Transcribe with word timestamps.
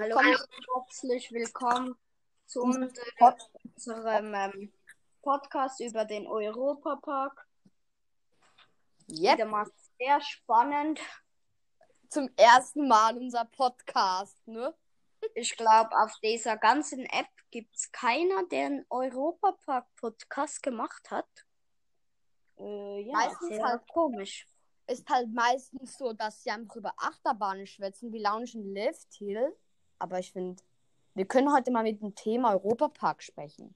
Hallo 0.00 0.16
herzlich 0.20 1.32
willkommen 1.32 1.96
zu 2.46 2.62
Unser 2.62 2.88
unserem 3.74 4.32
ähm, 4.32 4.72
Podcast 5.22 5.80
über 5.80 6.04
den 6.04 6.28
Europapark. 6.28 7.48
Yep. 9.10 9.38
Wieder 9.38 9.46
mal 9.46 9.66
sehr 9.98 10.20
spannend. 10.20 11.00
Zum 12.10 12.30
ersten 12.36 12.86
Mal 12.86 13.16
unser 13.18 13.44
Podcast, 13.46 14.38
ne? 14.46 14.72
Ich 15.34 15.56
glaube, 15.56 15.90
auf 15.98 16.12
dieser 16.22 16.56
ganzen 16.56 17.04
App 17.06 17.26
gibt 17.50 17.74
es 17.74 17.90
keiner, 17.90 18.46
der 18.46 18.66
einen 18.66 18.86
Europapark-Podcast 18.90 20.62
gemacht 20.62 21.10
hat. 21.10 21.26
Äh, 22.56 23.00
ja, 23.00 23.12
Meistens 23.14 23.60
halt- 23.60 23.88
komisch. 23.88 24.46
Ist 24.86 25.08
halt 25.10 25.28
meistens 25.32 25.98
so, 25.98 26.12
dass 26.12 26.44
sie 26.44 26.50
einfach 26.52 26.76
über 26.76 26.94
Achterbahnen 26.98 27.66
schwätzen, 27.66 28.12
wie 28.12 28.22
Lounge 28.22 28.52
und 28.54 28.72
Lift 28.72 29.12
Hill. 29.14 29.56
Aber 29.98 30.18
ich 30.18 30.32
finde, 30.32 30.62
wir 31.14 31.26
können 31.26 31.52
heute 31.52 31.70
mal 31.70 31.82
mit 31.82 32.00
dem 32.00 32.14
Thema 32.14 32.52
Europapark 32.52 33.22
sprechen. 33.22 33.74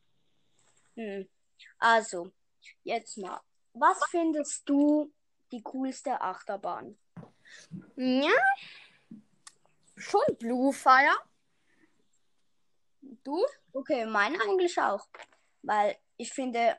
Hm. 0.95 1.29
Also, 1.79 2.31
jetzt 2.85 3.19
mal. 3.19 3.41
Was 3.75 3.98
findest 4.11 4.69
du 4.69 5.12
die 5.51 5.62
coolste 5.62 6.21
Achterbahn? 6.21 6.97
Ja. 7.97 8.31
Schon 9.97 10.23
Blue 10.39 10.73
Fire. 10.73 11.17
Du? 13.25 13.45
Okay, 13.73 14.07
meine 14.07 14.41
eigentlich 14.41 14.79
auch. 14.81 15.07
Weil 15.62 15.97
ich 16.17 16.33
finde, 16.33 16.77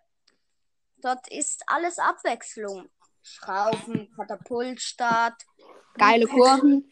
dort 0.97 1.27
ist 1.31 1.63
alles 1.67 1.99
Abwechslung. 1.99 2.89
Schrauben, 3.21 4.11
Katapultstart, 4.15 5.45
Geile 5.93 6.27
Kurven. 6.27 6.91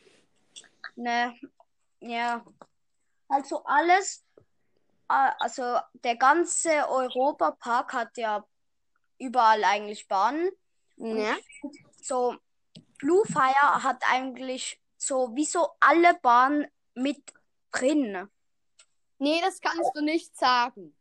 ne, 0.95 1.37
ja. 2.01 2.43
Also 3.27 3.63
alles, 3.63 4.25
äh, 5.09 5.31
also 5.39 5.77
der 5.93 6.17
ganze 6.17 6.89
Europapark 6.89 7.93
hat 7.93 8.17
ja 8.17 8.45
überall 9.17 9.63
eigentlich 9.63 10.07
Bahnen. 10.07 10.51
Ja. 10.97 11.35
so 12.01 12.35
Blue 12.99 13.25
Fire 13.25 13.83
hat 13.83 14.03
eigentlich 14.07 14.79
so 14.97 15.35
wie 15.35 15.45
so 15.45 15.69
alle 15.79 16.13
Bahnen 16.21 16.67
mit 16.93 17.33
drin. 17.71 18.29
Nee, 19.17 19.41
das 19.41 19.59
kannst 19.61 19.91
du 19.95 20.01
nicht 20.01 20.37
sagen. 20.37 20.95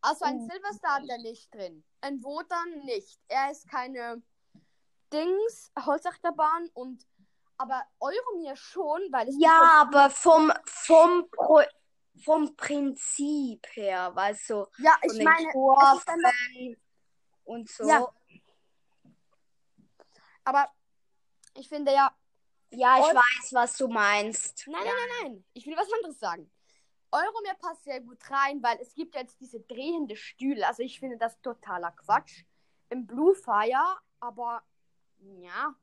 Also 0.00 0.24
ein 0.24 0.38
Oh. 0.38 0.48
Silverstar 0.50 0.96
hat 0.96 1.08
er 1.08 1.18
nicht 1.18 1.52
drin. 1.54 1.84
Ein 2.00 2.22
Wodan 2.22 2.84
nicht. 2.84 3.18
Er 3.28 3.50
ist 3.50 3.68
keine 3.68 4.22
Dings, 5.12 5.72
Holzachterbahn 5.78 6.68
und 6.74 7.06
aber 7.64 7.82
Euromir 7.98 8.56
schon, 8.56 9.00
weil 9.10 9.28
es 9.28 9.36
Ja, 9.38 9.80
aber 9.80 10.10
vom, 10.10 10.52
vom, 10.66 11.28
Pro, 11.30 11.62
vom 12.22 12.54
Prinzip 12.56 13.66
her, 13.72 14.14
weißt 14.14 14.50
du, 14.50 14.66
ja, 14.78 14.96
ich 15.02 15.22
meine, 15.22 15.48
einfach, 15.48 16.04
und 17.44 17.68
so. 17.68 17.88
Ja. 17.88 18.06
aber 20.44 20.68
ich 21.54 21.68
finde 21.68 21.92
ja, 21.92 22.14
Ja, 22.70 22.98
ich 22.98 23.04
Und- 23.06 23.14
weiß, 23.16 23.52
was 23.52 23.76
du 23.76 23.88
meinst. 23.88 24.66
nein, 24.66 24.84
ja. 24.84 24.92
nein, 24.92 24.94
nein, 24.94 25.32
nein, 25.32 25.44
ich 25.52 25.64
will 25.66 25.76
was 25.76 25.92
anderes 25.92 26.18
sagen. 26.18 26.50
Euromir 27.12 27.54
passt 27.60 27.84
sehr 27.84 28.00
gut 28.00 28.18
rein, 28.28 28.60
weil 28.62 28.78
es 28.80 28.92
gibt 28.94 29.14
jetzt 29.14 29.40
diese 29.40 29.60
drehende 29.60 30.16
Stühle. 30.16 30.66
Also 30.66 30.82
ich 30.82 30.98
finde 30.98 31.16
das 31.16 31.40
totaler 31.40 31.92
Quatsch. 31.92 32.42
Im 32.90 33.06
Blue 33.06 33.36
Fire, 33.36 33.96
aber 34.18 34.62
ja. 35.20 35.74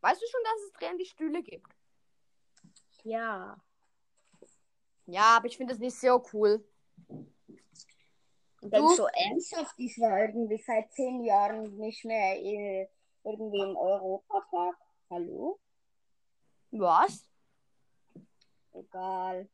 Weißt 0.00 0.20
du 0.20 0.26
schon, 0.26 0.40
dass 0.44 0.62
es 0.66 0.72
drehende 0.74 1.04
Stühle 1.04 1.42
gibt? 1.42 1.72
Ja. 3.04 3.60
Ja, 5.06 5.36
aber 5.36 5.46
ich 5.46 5.56
finde 5.56 5.72
das 5.72 5.80
nicht 5.80 5.98
so 5.98 6.22
cool. 6.32 6.64
Und 8.60 8.74
Du? 8.74 8.88
so 8.88 9.06
ernsthaft, 9.06 9.74
ich 9.78 9.98
war 9.98 10.18
irgendwie 10.20 10.58
seit 10.58 10.92
zehn 10.92 11.24
Jahren 11.24 11.76
nicht 11.78 12.04
mehr 12.04 12.36
in, 12.38 12.86
irgendwie 13.24 13.60
im 13.60 13.76
Europapark. 13.76 14.76
Hallo? 15.10 15.58
Was? 16.72 17.26
Egal. 18.72 19.48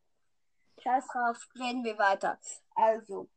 Scheiß 0.79 1.07
drauf, 1.07 1.37
reden 1.55 1.83
wir 1.83 1.97
weiter. 1.97 2.37
Also, 2.75 3.29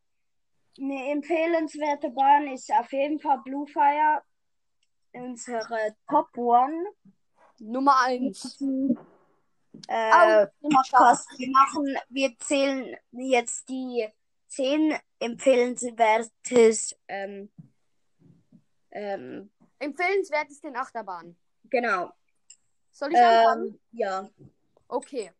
eine 0.78 1.12
empfehlenswerte 1.12 2.10
Bahn 2.10 2.48
ist 2.48 2.72
auf 2.72 2.92
jeden 2.92 3.20
Fall 3.20 3.40
Blue 3.44 3.66
Fire. 3.66 4.22
Unsere 5.12 5.96
Top 6.08 6.36
One. 6.36 6.84
Nummer 7.60 8.04
eins. 8.04 8.60
Äh, 9.88 10.12
Au, 10.12 10.46
Podcast. 10.60 11.28
Wir 11.38 11.50
machen, 11.50 11.96
wir 12.08 12.36
zählen 12.38 12.96
jetzt 13.12 13.68
die 13.68 14.08
zehn 14.46 14.94
empfehlenswertes, 15.18 16.98
ähm, 17.08 17.50
ähm, 18.90 19.50
Empfehlenswert 19.78 20.50
ist 20.50 20.64
den 20.64 20.76
Achterbahn. 20.76 21.36
genau. 21.64 22.12
Soll 22.90 23.12
ich 23.12 23.18
anfangen? 23.18 23.68
Ähm, 23.68 23.80
ja. 23.92 24.28
Okay. 24.88 25.30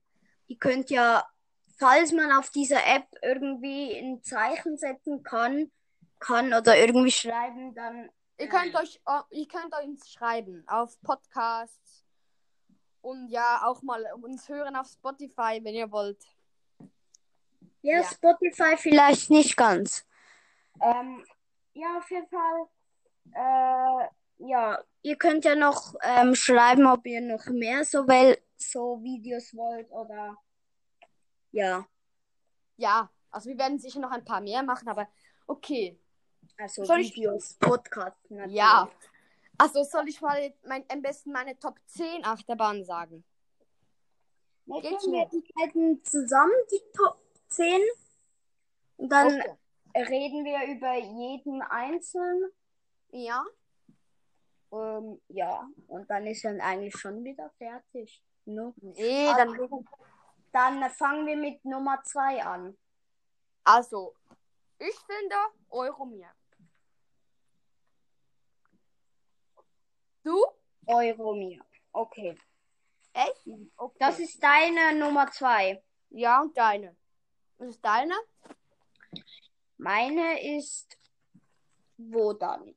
Ihr 0.47 0.59
könnt 0.59 0.91
ja, 0.91 1.29
falls 1.77 2.13
man 2.13 2.31
auf 2.31 2.51
dieser 2.51 2.87
App 2.87 3.09
irgendwie 3.21 3.99
ein 3.99 4.23
Zeichen 4.23 4.77
setzen 4.77 5.25
kann, 5.25 5.73
kann 6.21 6.53
oder 6.55 6.79
irgendwie 6.79 7.11
schreiben, 7.11 7.75
dann 7.75 8.11
Ihr 8.39 8.49
könnt 8.49 8.75
euch, 8.77 9.01
äh, 9.05 9.37
ihr 9.37 9.49
könnt 9.49 9.75
uns 9.83 10.11
schreiben 10.11 10.65
auf 10.69 11.01
Podcasts 11.03 12.05
und 13.01 13.29
ja 13.29 13.63
auch 13.65 13.83
mal 13.83 14.05
uns 14.23 14.49
hören 14.49 14.77
auf 14.77 14.87
Spotify, 14.87 15.59
wenn 15.63 15.75
ihr 15.75 15.91
wollt. 15.91 16.25
ja, 17.83 17.99
Ja. 17.99 18.05
Spotify 18.05 18.77
vielleicht 18.77 19.31
nicht 19.31 19.57
ganz. 19.57 20.07
Ähm, 20.81 21.27
ja, 21.73 21.99
auf 21.99 22.09
jeden 22.11 22.29
Fall. 22.29 22.69
Äh, 23.33 24.09
ja, 24.39 24.85
ihr 25.03 25.17
könnt 25.17 25.45
ja 25.45 25.57
noch 25.57 25.95
ähm, 26.03 26.35
schreiben, 26.37 26.87
ob 26.87 27.05
ihr 27.07 27.21
noch 27.21 27.45
mehr 27.47 27.85
so, 27.85 28.07
wel 28.07 28.39
so 28.57 29.03
Videos 29.03 29.55
wollt 29.57 29.91
oder 29.91 30.37
ja, 31.51 31.87
Ja, 32.77 33.11
also 33.31 33.51
wir 33.51 33.59
werden 33.59 33.79
sicher 33.79 33.99
noch 33.99 34.13
ein 34.13 34.25
paar 34.25 34.41
mehr 34.41 34.63
machen, 34.63 34.89
aber 34.89 35.09
okay. 35.47 35.99
Also 36.59 36.85
Soll 36.85 37.01
ich- 37.01 37.15
Videos, 37.17 37.55
Podcasts 37.55 38.29
natürlich. 38.31 38.57
Ja. 38.57 38.91
Also 39.57 39.83
soll 39.85 40.09
ich 40.09 40.21
mal 40.21 40.53
mein, 40.67 40.85
am 40.89 41.03
besten 41.03 41.33
meine 41.33 41.59
Top 41.59 41.79
10 41.87 42.25
Achterbahnen 42.25 42.85
sagen? 42.85 43.25
Dann 44.67 44.83
Geht 44.83 44.99
können 45.01 45.13
wir 45.15 45.27
die 45.27 45.53
beiden 45.55 46.05
zusammen, 46.05 46.53
die 46.71 46.83
Top 46.97 47.19
10. 47.49 47.81
Und 48.99 49.09
dann 49.11 49.41
Okay. 49.41 50.03
reden 50.05 50.45
wir 50.45 50.77
über 50.77 50.95
jeden 50.95 51.63
einzeln. 51.63 52.51
Ja. 53.11 53.45
Ähm, 54.71 55.21
ja, 55.29 55.67
und 55.87 56.09
dann 56.11 56.27
ist 56.27 56.45
dann 56.45 56.61
eigentlich 56.61 56.95
schon 56.97 57.25
wieder 57.25 57.51
fertig. 57.57 58.23
Ne? 58.45 58.75
Nee, 58.83 59.29
Also, 59.29 59.67
dann. 59.67 59.89
dann 60.81 60.91
fangen 60.91 61.27
wir 61.27 61.37
mit 61.37 61.65
Nummer 61.65 62.03
2 62.05 62.45
an. 62.45 62.77
Also, 63.65 64.15
ich 64.79 64.95
finde 65.07 65.35
Euromir. 65.71 66.29
Du? 70.29 70.45
Euromir. 70.87 71.65
Okay. 71.91 72.39
Echt? 73.15 73.49
Okay. 73.79 73.97
Das 73.99 74.19
ist 74.19 74.43
deine 74.43 74.95
Nummer 74.95 75.31
2. 75.31 75.83
Ja, 76.11 76.43
und 76.43 76.55
deine. 76.55 76.95
Was 77.57 77.69
ist 77.69 77.83
deine? 77.83 78.15
Meine 79.79 80.57
ist 80.59 80.99
wo 81.97 82.35
dann? 82.35 82.75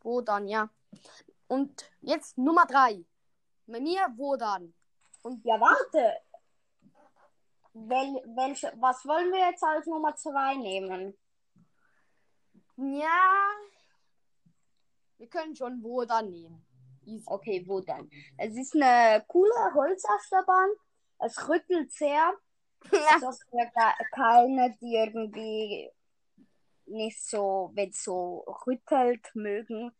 Wo 0.00 0.22
dann, 0.22 0.48
ja. 0.48 0.68
Und 1.46 1.88
jetzt 2.00 2.36
Nummer 2.36 2.66
drei. 2.66 3.04
Bei 3.66 3.80
mir, 3.80 4.08
wo 4.16 4.34
dann? 4.36 4.74
Und 5.22 5.44
Ja, 5.44 5.60
warte. 5.60 6.18
Wel 7.74 8.22
welche, 8.34 8.72
was 8.76 9.06
wollen 9.06 9.32
wir 9.32 9.50
jetzt 9.50 9.62
als 9.62 9.86
Nummer 9.86 10.16
2 10.16 10.56
nehmen? 10.56 11.16
ja. 12.76 13.52
Wir 15.16 15.28
können 15.28 15.54
schon 15.54 15.80
wo 15.80 16.04
dann 16.04 16.30
nehmen. 16.30 16.66
Okay, 17.26 17.64
wo 17.66 17.80
dann? 17.80 18.10
Es 18.36 18.56
ist 18.56 18.74
eine 18.74 19.24
coole 19.26 19.74
Holzachterbahn. 19.74 20.70
Es 21.18 21.48
rüttelt 21.48 21.92
sehr. 21.92 22.32
Das 22.90 23.22
ist 23.22 23.46
ja 23.52 23.64
ke- 23.66 24.04
keine, 24.12 24.76
die 24.80 24.94
irgendwie 24.96 25.90
nicht 26.86 27.24
so, 27.24 27.70
wenn 27.74 27.90
es 27.90 28.02
so 28.02 28.44
rüttelt, 28.66 29.30
mögen. 29.34 29.92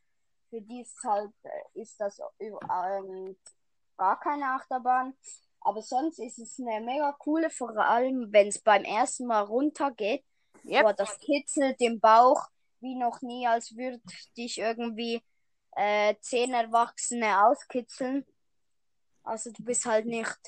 Für 0.51 0.61
die 0.61 0.81
ist 0.83 0.99
halt, 1.05 1.33
ist 1.75 2.01
das 2.01 2.21
ähm, 2.41 3.37
gar 3.97 4.19
keine 4.21 4.47
Achterbahn. 4.47 5.15
Aber 5.61 5.81
sonst 5.81 6.19
ist 6.19 6.39
es 6.39 6.59
eine 6.59 6.85
mega 6.85 7.13
coole, 7.13 7.49
vor 7.51 7.77
allem 7.79 8.33
wenn 8.33 8.49
es 8.49 8.61
beim 8.61 8.85
ersten 8.85 9.27
Mal 9.27 9.43
runtergeht. 9.43 10.25
Yep. 10.65 10.83
Boah, 10.83 10.93
das 10.93 11.19
kitzelt 11.19 11.81
im 11.81 12.01
Bauch 12.01 12.49
wie 12.81 12.97
noch 12.97 13.23
nie, 13.23 13.47
als 13.47 13.77
würde 13.77 14.01
dich 14.37 14.59
irgendwie 14.59 15.23
äh, 15.73 16.15
zehn 16.21 16.53
Erwachsene 16.53 17.47
auskitzeln. 17.47 18.27
Also 19.25 19.51
du 19.53 19.63
bist 19.63 19.85
halt 19.85 20.07
nicht. 20.07 20.39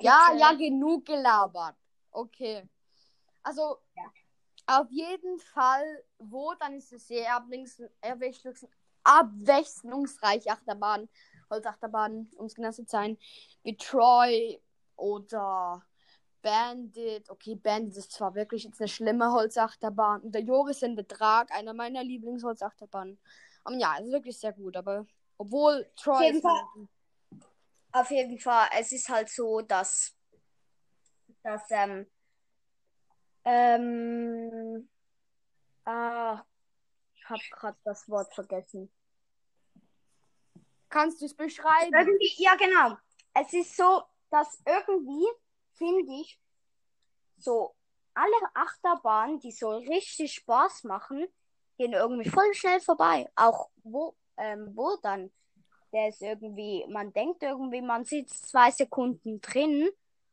Ja, 0.00 0.32
ja, 0.36 0.52
genug 0.52 1.06
gelabert. 1.06 1.76
Okay. 2.10 2.68
Also, 3.42 3.78
auf 4.66 4.90
jeden 4.90 5.38
Fall, 5.38 6.04
wo, 6.18 6.54
dann 6.54 6.74
ist 6.74 6.92
es 6.92 7.06
sehr 7.06 7.28
abwechslungs- 7.28 7.90
abwechslungs- 8.02 8.68
abwechslungsreich 9.02 10.50
Achterbahn, 10.50 11.08
Holzachterbahn, 11.50 12.30
um 12.36 12.46
es 12.46 12.54
genau 12.54 12.70
zu 12.70 12.84
sein, 12.86 13.18
wie 13.62 13.76
Troy 13.76 14.60
oder 14.96 15.84
Bandit. 16.40 17.28
Okay, 17.30 17.54
Bandit 17.54 17.96
ist 17.96 18.12
zwar 18.12 18.34
wirklich 18.34 18.64
jetzt 18.64 18.80
eine 18.80 18.88
schlimme 18.88 19.30
Holzachterbahn. 19.32 20.22
Und 20.22 20.34
der 20.34 20.42
Joris 20.42 20.82
in 20.82 20.96
der 20.96 21.04
Drag, 21.04 21.50
einer 21.50 21.74
meiner 21.74 22.02
Lieblingsholzachterbahnen. 22.02 23.18
Um, 23.66 23.78
ja, 23.78 23.96
es 23.98 24.06
ist 24.06 24.12
wirklich 24.12 24.38
sehr 24.38 24.52
gut, 24.52 24.76
aber 24.76 25.06
obwohl 25.38 25.90
Troy. 25.96 26.24
jeden 26.24 26.36
ist 26.36 26.42
Fall. 26.42 26.88
Auf 27.92 28.10
jeden 28.10 28.38
Fall, 28.38 28.68
es 28.78 28.92
ist 28.92 29.08
halt 29.08 29.28
so, 29.28 29.60
dass, 29.60 30.16
dass, 31.42 31.62
ähm, 31.70 32.10
ähm, 33.44 34.88
ah, 35.84 36.42
ich 37.14 37.28
habe 37.28 37.42
gerade 37.52 37.78
das 37.84 38.08
Wort 38.08 38.34
vergessen. 38.34 38.90
Kannst 40.88 41.20
du 41.20 41.26
es 41.26 41.34
beschreiben? 41.34 41.94
Irgendwie, 41.94 42.34
ja, 42.42 42.54
genau. 42.56 42.96
Es 43.32 43.52
ist 43.52 43.76
so, 43.76 44.02
dass 44.30 44.60
irgendwie, 44.66 45.26
finde 45.72 46.12
ich, 46.20 46.40
so 47.36 47.74
alle 48.14 48.54
Achterbahnen, 48.54 49.38
die 49.40 49.52
so 49.52 49.70
richtig 49.70 50.34
Spaß 50.34 50.84
machen, 50.84 51.26
gehen 51.76 51.92
irgendwie 51.92 52.28
voll 52.28 52.52
schnell 52.54 52.80
vorbei. 52.80 53.30
Auch 53.34 53.70
wo, 53.82 54.14
ähm, 54.36 54.70
wo 54.74 54.96
dann? 55.02 55.30
Der 55.92 56.08
ist 56.08 56.22
irgendwie, 56.22 56.84
man 56.88 57.12
denkt 57.12 57.42
irgendwie, 57.42 57.80
man 57.80 58.04
sitzt 58.04 58.48
zwei 58.48 58.70
Sekunden 58.70 59.40
drin. 59.40 59.88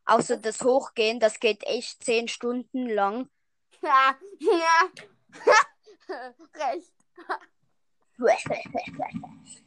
Außer 0.05 0.37
das 0.37 0.61
Hochgehen, 0.61 1.19
das 1.19 1.39
geht 1.39 1.63
echt 1.63 2.03
zehn 2.03 2.27
Stunden 2.27 2.89
lang. 2.89 3.29
Ja, 3.81 4.15
ja. 4.39 4.89
Recht. 6.55 6.93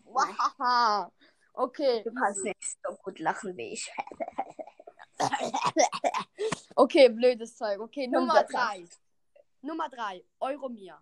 Wahaha. 0.05 1.11
Okay. 1.55 2.03
Du 2.05 2.13
kannst 2.15 2.45
nicht 2.45 2.57
so 2.63 2.95
gut 2.97 3.19
lachen 3.21 3.57
wie 3.57 3.75
ich. 3.75 3.91
Okay, 6.75 7.09
blödes 7.09 7.57
Zeug. 7.57 7.81
Okay, 7.81 8.09
Nummer 8.09 8.43
drei. 8.45 8.85
Nummer 9.63 9.89
drei. 9.89 10.25
Euromir. 10.41 10.99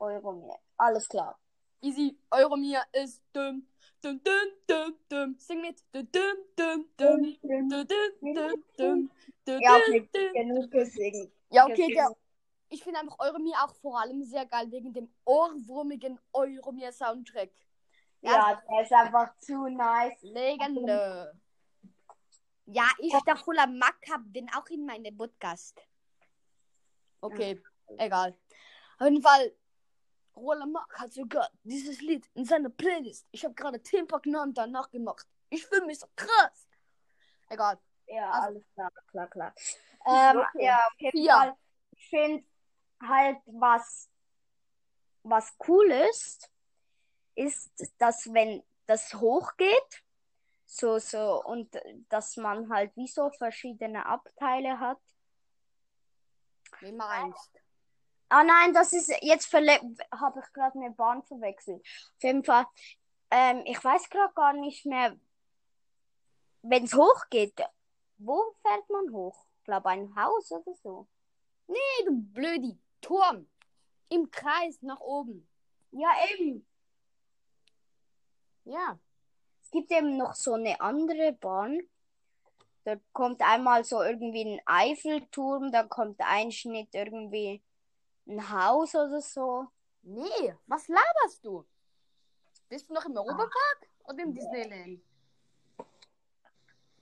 Euro 0.00 0.32
mehr. 0.32 0.58
Alles 0.76 1.08
klar. 1.08 1.38
Easy. 1.80 2.18
Euromir 2.30 2.82
ist 2.92 3.22
dumm. 3.32 3.66
Dum, 4.02 4.20
dum, 4.22 4.34
dum, 4.66 4.96
dum. 5.08 5.38
Sing 5.38 5.60
mit. 5.60 5.82
Dum, 5.92 6.08
dum, 6.10 6.36
dum, 6.56 6.86
dum. 6.96 7.36
Dum, 7.42 7.68
dum, 7.68 8.34
dum, 8.34 8.64
dum. 8.76 9.60
Ja, 9.60 9.76
okay, 9.76 10.08
genug 10.32 10.70
gesingen. 10.70 11.32
Ja, 11.50 11.66
okay, 11.66 11.92
der, 11.92 12.14
ich 12.68 12.82
finde 12.82 13.00
einfach 13.00 13.18
Euromir 13.18 13.56
auch 13.64 13.74
vor 13.74 14.00
allem 14.00 14.22
sehr 14.22 14.46
geil 14.46 14.70
wegen 14.70 14.92
dem 14.92 15.12
ohrwurmigen 15.24 16.18
Euromir 16.32 16.92
Soundtrack. 16.92 17.50
Ja, 18.22 18.62
der 18.70 18.82
ist 18.82 18.92
einfach 18.92 19.36
zu 19.38 19.66
nice. 19.68 20.22
Legende. 20.22 21.32
Ja, 22.66 22.88
ich, 22.98 23.12
der 23.26 23.36
Fuller 23.36 23.66
Mack, 23.66 23.98
hab 24.10 24.20
den 24.26 24.48
auch 24.54 24.66
in 24.68 24.86
meinem 24.86 25.16
Podcast. 25.16 25.80
Okay, 27.20 27.60
egal. 27.98 28.36
Auf 28.98 29.06
jeden 29.08 29.22
Fall, 29.22 29.52
Roller 30.36 30.66
Mack 30.66 30.98
hat 30.98 31.12
sogar 31.12 31.50
dieses 31.64 32.00
Lied 32.00 32.26
in 32.34 32.44
seiner 32.44 32.70
Playlist. 32.70 33.26
Ich 33.30 33.44
habe 33.44 33.54
gerade 33.54 33.82
Timpak 33.82 34.26
Namen 34.26 34.54
danach 34.54 34.90
gemacht. 34.90 35.26
Ich 35.50 35.66
fühle 35.66 35.86
mich 35.86 35.98
so 35.98 36.06
krass. 36.16 36.68
Egal. 37.48 37.78
Ja, 38.06 38.30
Also- 38.30 38.46
alles 38.46 38.64
klar, 38.74 38.90
klar, 39.10 39.26
klar. 39.28 39.54
Ähm, 40.06 40.38
okay. 40.38 40.64
ja, 40.64 40.76
auf 40.86 41.00
jeden 41.00 41.18
Vier. 41.18 41.32
Fall. 41.32 41.56
Ich 41.92 42.08
finde 42.08 42.44
halt, 43.02 43.38
was, 43.46 44.08
was 45.22 45.54
cool 45.68 45.90
ist, 46.10 46.50
ist, 47.34 47.70
dass 47.98 48.32
wenn 48.32 48.62
das 48.86 49.12
hochgeht, 49.14 50.02
so, 50.66 50.98
so, 50.98 51.42
und 51.44 51.76
dass 52.08 52.36
man 52.36 52.70
halt 52.72 52.96
wie 52.96 53.08
so 53.08 53.28
verschiedene 53.30 54.06
Abteile 54.06 54.78
hat. 54.78 55.00
Wie 56.80 56.92
meinst 56.92 57.50
Ah 58.32 58.44
nein, 58.44 58.72
das 58.72 58.92
ist 58.92 59.12
jetzt 59.22 59.52
habe 59.52 60.40
ich 60.40 60.52
gerade 60.52 60.78
eine 60.78 60.92
Bahn 60.92 61.24
verwechselt. 61.24 61.84
Auf 61.84 62.22
jeden 62.22 62.44
Fall, 62.44 62.64
ähm, 63.28 63.62
ich 63.66 63.82
weiß 63.82 64.08
gerade 64.08 64.32
gar 64.34 64.52
nicht 64.52 64.86
mehr, 64.86 65.16
wenn 66.62 66.84
es 66.84 66.94
hochgeht, 66.94 67.60
wo 68.18 68.54
fährt 68.62 68.88
man 68.88 69.12
hoch? 69.12 69.46
Ich 69.58 69.64
glaube 69.64 69.88
ein 69.88 70.14
Haus 70.14 70.52
oder 70.52 70.72
so. 70.80 71.08
Hey, 71.66 72.06
du 72.06 72.12
blödi. 72.12 72.78
Turm. 73.00 73.48
Im 74.10 74.30
Kreis 74.30 74.80
nach 74.82 75.00
oben. 75.00 75.48
Ja, 75.90 76.10
eben. 76.32 76.64
Ja. 78.64 78.96
Es 79.62 79.70
gibt 79.72 79.90
eben 79.90 80.16
noch 80.16 80.34
so 80.34 80.54
eine 80.54 80.80
andere 80.80 81.32
Bahn. 81.32 81.80
Da 82.84 82.96
kommt 83.12 83.42
einmal 83.42 83.84
so 83.84 84.02
irgendwie 84.02 84.54
ein 84.54 84.60
Eiffelturm, 84.66 85.72
dann 85.72 85.88
kommt 85.88 86.20
ein 86.20 86.52
Schnitt 86.52 86.88
irgendwie 86.92 87.62
ein 88.30 88.50
Haus 88.50 88.94
oder 88.94 89.20
so. 89.20 89.66
Nee, 90.02 90.54
was 90.66 90.88
laberst 90.88 91.44
du? 91.44 91.66
Bist 92.68 92.88
du 92.88 92.94
noch 92.94 93.04
im 93.04 93.16
Europapark 93.16 93.88
oder 94.04 94.22
im 94.22 94.32
Disneyland? 94.32 95.02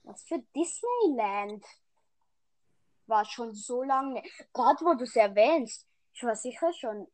Was 0.04 0.22
für 0.22 0.38
Disneyland? 0.56 1.64
War 3.06 3.24
schon 3.24 3.54
so 3.54 3.82
lange. 3.82 4.22
Gerade 4.52 4.84
wo 4.84 4.94
du 4.94 5.04
es 5.04 5.16
erwähnst. 5.16 5.86
Ich 6.14 6.22
war 6.24 6.34
sicher 6.34 6.72
schon 6.72 7.06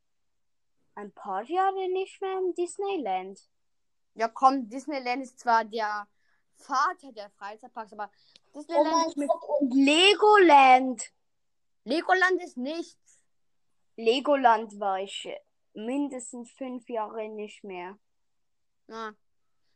ein 0.95 1.13
paar 1.13 1.43
Jahre 1.43 1.89
nicht 1.89 2.21
mehr 2.21 2.39
im 2.39 2.55
Disneyland. 2.55 3.41
Ja, 4.15 4.29
komm, 4.29 4.69
Disneyland 4.69 5.23
ist 5.25 5.41
zwar 5.41 5.65
der 5.65 6.07
Vater 6.57 7.13
der 7.13 7.31
Freizeitparks, 7.31 7.93
aber 7.93 8.11
Disneyland 8.55 9.09
ist 9.09 9.17
mit 9.17 9.31
Und 9.59 9.75
Legoland. 9.75 11.13
Legoland 11.85 12.43
ist 12.43 12.57
nichts. 12.57 13.04
Legoland 13.97 14.79
war 14.81 15.01
ich 15.01 15.29
mindestens 15.75 16.51
fünf 16.53 16.89
Jahre 16.89 17.29
nicht 17.29 17.65
mehr. 17.65 17.99
Ja. 18.89 19.13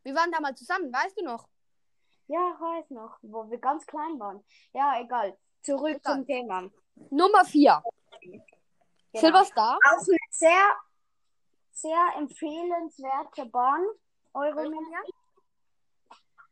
Wir 0.02 0.14
waren 0.14 0.32
da 0.32 0.40
mal 0.40 0.54
zusammen, 0.54 0.92
weißt 0.92 1.18
du 1.18 1.24
noch? 1.24 1.48
Ja, 2.26 2.38
weiß 2.38 2.90
noch, 2.90 3.18
wo 3.22 3.50
wir 3.50 3.58
ganz 3.58 3.86
klein 3.86 4.18
waren. 4.18 4.44
Ja, 4.72 5.00
egal. 5.00 5.36
Zurück 5.62 5.96
Egal. 5.96 6.14
zum 6.14 6.26
Thema. 6.26 6.70
Nummer 7.10 7.44
4. 7.44 7.82
Genau. 8.20 8.44
Silverstar. 9.14 9.78
Auch 9.84 10.06
eine 10.06 10.18
sehr, 10.30 10.76
sehr 11.70 12.06
empfehlenswerte 12.16 13.46
Bahn. 13.46 13.84
Euromir. 14.34 14.80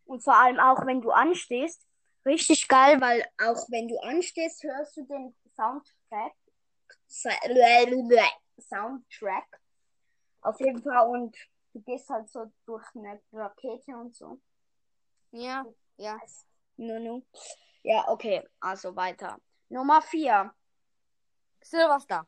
Und 0.06 0.23
vor 0.23 0.37
allem 0.37 0.58
auch, 0.58 0.87
wenn 0.87 1.00
du 1.00 1.11
anstehst. 1.11 1.87
Richtig 2.25 2.66
geil, 2.66 3.00
weil 3.00 3.25
auch 3.38 3.68
wenn 3.70 3.87
du 3.87 3.99
anstehst, 3.99 4.64
hörst 4.64 4.96
du 4.96 5.04
den 5.04 5.37
Soundtrack. 5.54 6.32
Soundtrack. 8.61 9.61
Auf 10.42 10.61
jeden 10.61 10.82
Fall. 10.82 11.08
Und 11.08 11.37
du 11.73 11.80
gehst 11.80 12.08
halt 12.08 12.28
so 12.28 12.52
durch 12.64 12.85
eine 12.94 13.20
Rakete 13.32 13.96
und 13.96 14.14
so. 14.14 14.40
Ja, 15.32 15.64
ja. 15.96 16.18
Nunu. 16.76 17.23
Ja, 17.82 18.08
okay. 18.08 18.46
Also 18.61 18.94
weiter. 18.94 19.38
Nummer 19.68 20.02
4. 20.02 20.54
Silverstar. 21.62 22.26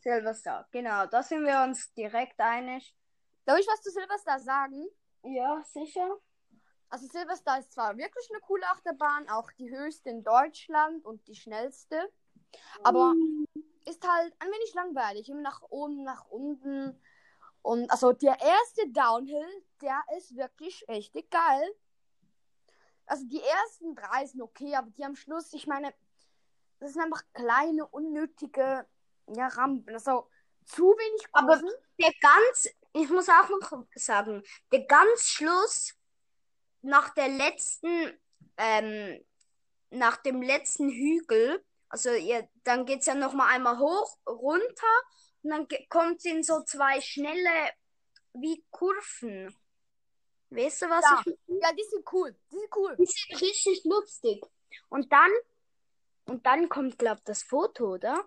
Silverstar. 0.00 0.66
Genau, 0.70 1.06
da 1.06 1.22
sind 1.22 1.44
wir 1.44 1.62
uns 1.62 1.92
direkt 1.94 2.40
einig. 2.40 2.94
Darf 3.44 3.58
ich 3.58 3.66
was 3.66 3.82
zu 3.82 3.90
Silverstar 3.90 4.40
sagen? 4.40 4.88
Ja, 5.22 5.62
sicher. 5.64 6.18
Also 6.88 7.06
Silverstar 7.06 7.58
ist 7.58 7.72
zwar 7.72 7.96
wirklich 7.96 8.28
eine 8.30 8.40
coole 8.40 8.66
Achterbahn, 8.66 9.28
auch 9.30 9.50
die 9.52 9.70
höchste 9.70 10.10
in 10.10 10.22
Deutschland 10.22 11.04
und 11.06 11.26
die 11.26 11.34
schnellste, 11.34 12.12
aber 12.82 13.14
ist 13.86 14.06
halt 14.06 14.34
ein 14.38 14.48
wenig 14.48 14.74
langweilig, 14.74 15.28
immer 15.28 15.40
nach 15.42 15.62
oben, 15.70 16.04
nach 16.04 16.26
unten. 16.26 17.00
Und 17.62 17.90
also 17.90 18.12
der 18.12 18.40
erste 18.40 18.88
Downhill, 18.88 19.64
der 19.80 20.02
ist 20.18 20.36
wirklich 20.36 20.84
richtig 20.88 21.30
geil. 21.30 21.74
Also 23.06 23.24
die 23.26 23.40
ersten 23.40 23.94
drei 23.94 24.26
sind 24.26 24.42
okay, 24.42 24.74
aber 24.74 24.90
die 24.90 25.04
am 25.04 25.16
Schluss, 25.16 25.52
ich 25.52 25.66
meine, 25.66 25.94
das 26.80 26.92
sind 26.92 27.02
einfach 27.02 27.22
kleine, 27.32 27.86
unnötige 27.86 28.86
ja, 29.28 29.46
Rampen. 29.48 29.94
Also 29.94 30.28
zu 30.64 30.84
wenig 30.84 31.26
Aber- 31.32 31.58
Kurven. 31.58 31.70
Der 32.00 32.12
ganz, 32.20 32.68
ich 32.92 33.08
muss 33.10 33.28
auch 33.28 33.48
noch 33.48 33.84
sagen, 33.94 34.42
der 34.72 34.84
ganz 34.86 35.28
Schluss 35.28 35.94
nach 36.82 37.10
der 37.10 37.28
letzten, 37.28 38.18
ähm, 38.56 39.24
nach 39.90 40.16
dem 40.16 40.42
letzten 40.42 40.90
Hügel, 40.90 41.64
also 41.92 42.10
ihr, 42.14 42.48
dann 42.64 42.86
geht's 42.86 43.06
ja 43.06 43.14
noch 43.14 43.34
mal 43.34 43.48
einmal 43.48 43.78
hoch, 43.78 44.16
runter 44.26 44.94
und 45.42 45.50
dann 45.50 45.68
kommt 45.90 46.24
in 46.24 46.42
so 46.42 46.62
zwei 46.62 47.00
schnelle 47.02 47.70
wie 48.32 48.64
Kurven. 48.70 49.54
Weißt 50.48 50.82
du, 50.82 50.88
was 50.88 51.04
Ja. 51.04 51.22
ich 51.26 51.38
meine? 51.46 51.60
Ja, 51.60 51.72
die 51.72 51.84
sind 51.84 52.10
cool. 52.12 52.34
Die 52.50 52.56
sind 52.56 52.76
cool. 52.76 52.96
Die 52.96 53.04
sind 53.06 53.40
richtig 53.42 53.84
lustig. 53.84 54.42
Und 54.88 55.12
dann, 55.12 55.30
und 56.24 56.46
dann 56.46 56.68
kommt, 56.70 56.98
glaub 56.98 57.22
das 57.26 57.42
Foto, 57.42 57.92
oder? 57.94 58.24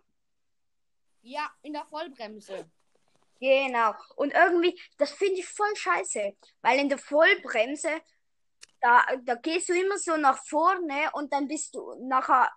Ja, 1.24 1.52
in 1.64 1.74
der 1.74 1.86
Vollbremse. 1.86 2.70
Genau. 3.40 3.96
Und 4.16 4.32
irgendwie, 4.34 4.80
das 4.98 5.12
finde 5.12 5.40
ich 5.40 5.48
voll 5.48 5.76
scheiße. 5.76 6.38
Weil 6.62 6.80
in 6.80 6.90
der 6.90 7.00
Vollbremse, 7.00 8.00
da, 8.80 9.06
da 9.24 9.36
gehst 9.36 9.70
du 9.70 9.74
immer 9.74 9.98
so 9.98 10.18
nach 10.18 10.44
vorne 10.46 11.10
und 11.14 11.34
dann 11.34 11.48
bist 11.48 11.74
du 11.74 11.96
nachher 12.08 12.52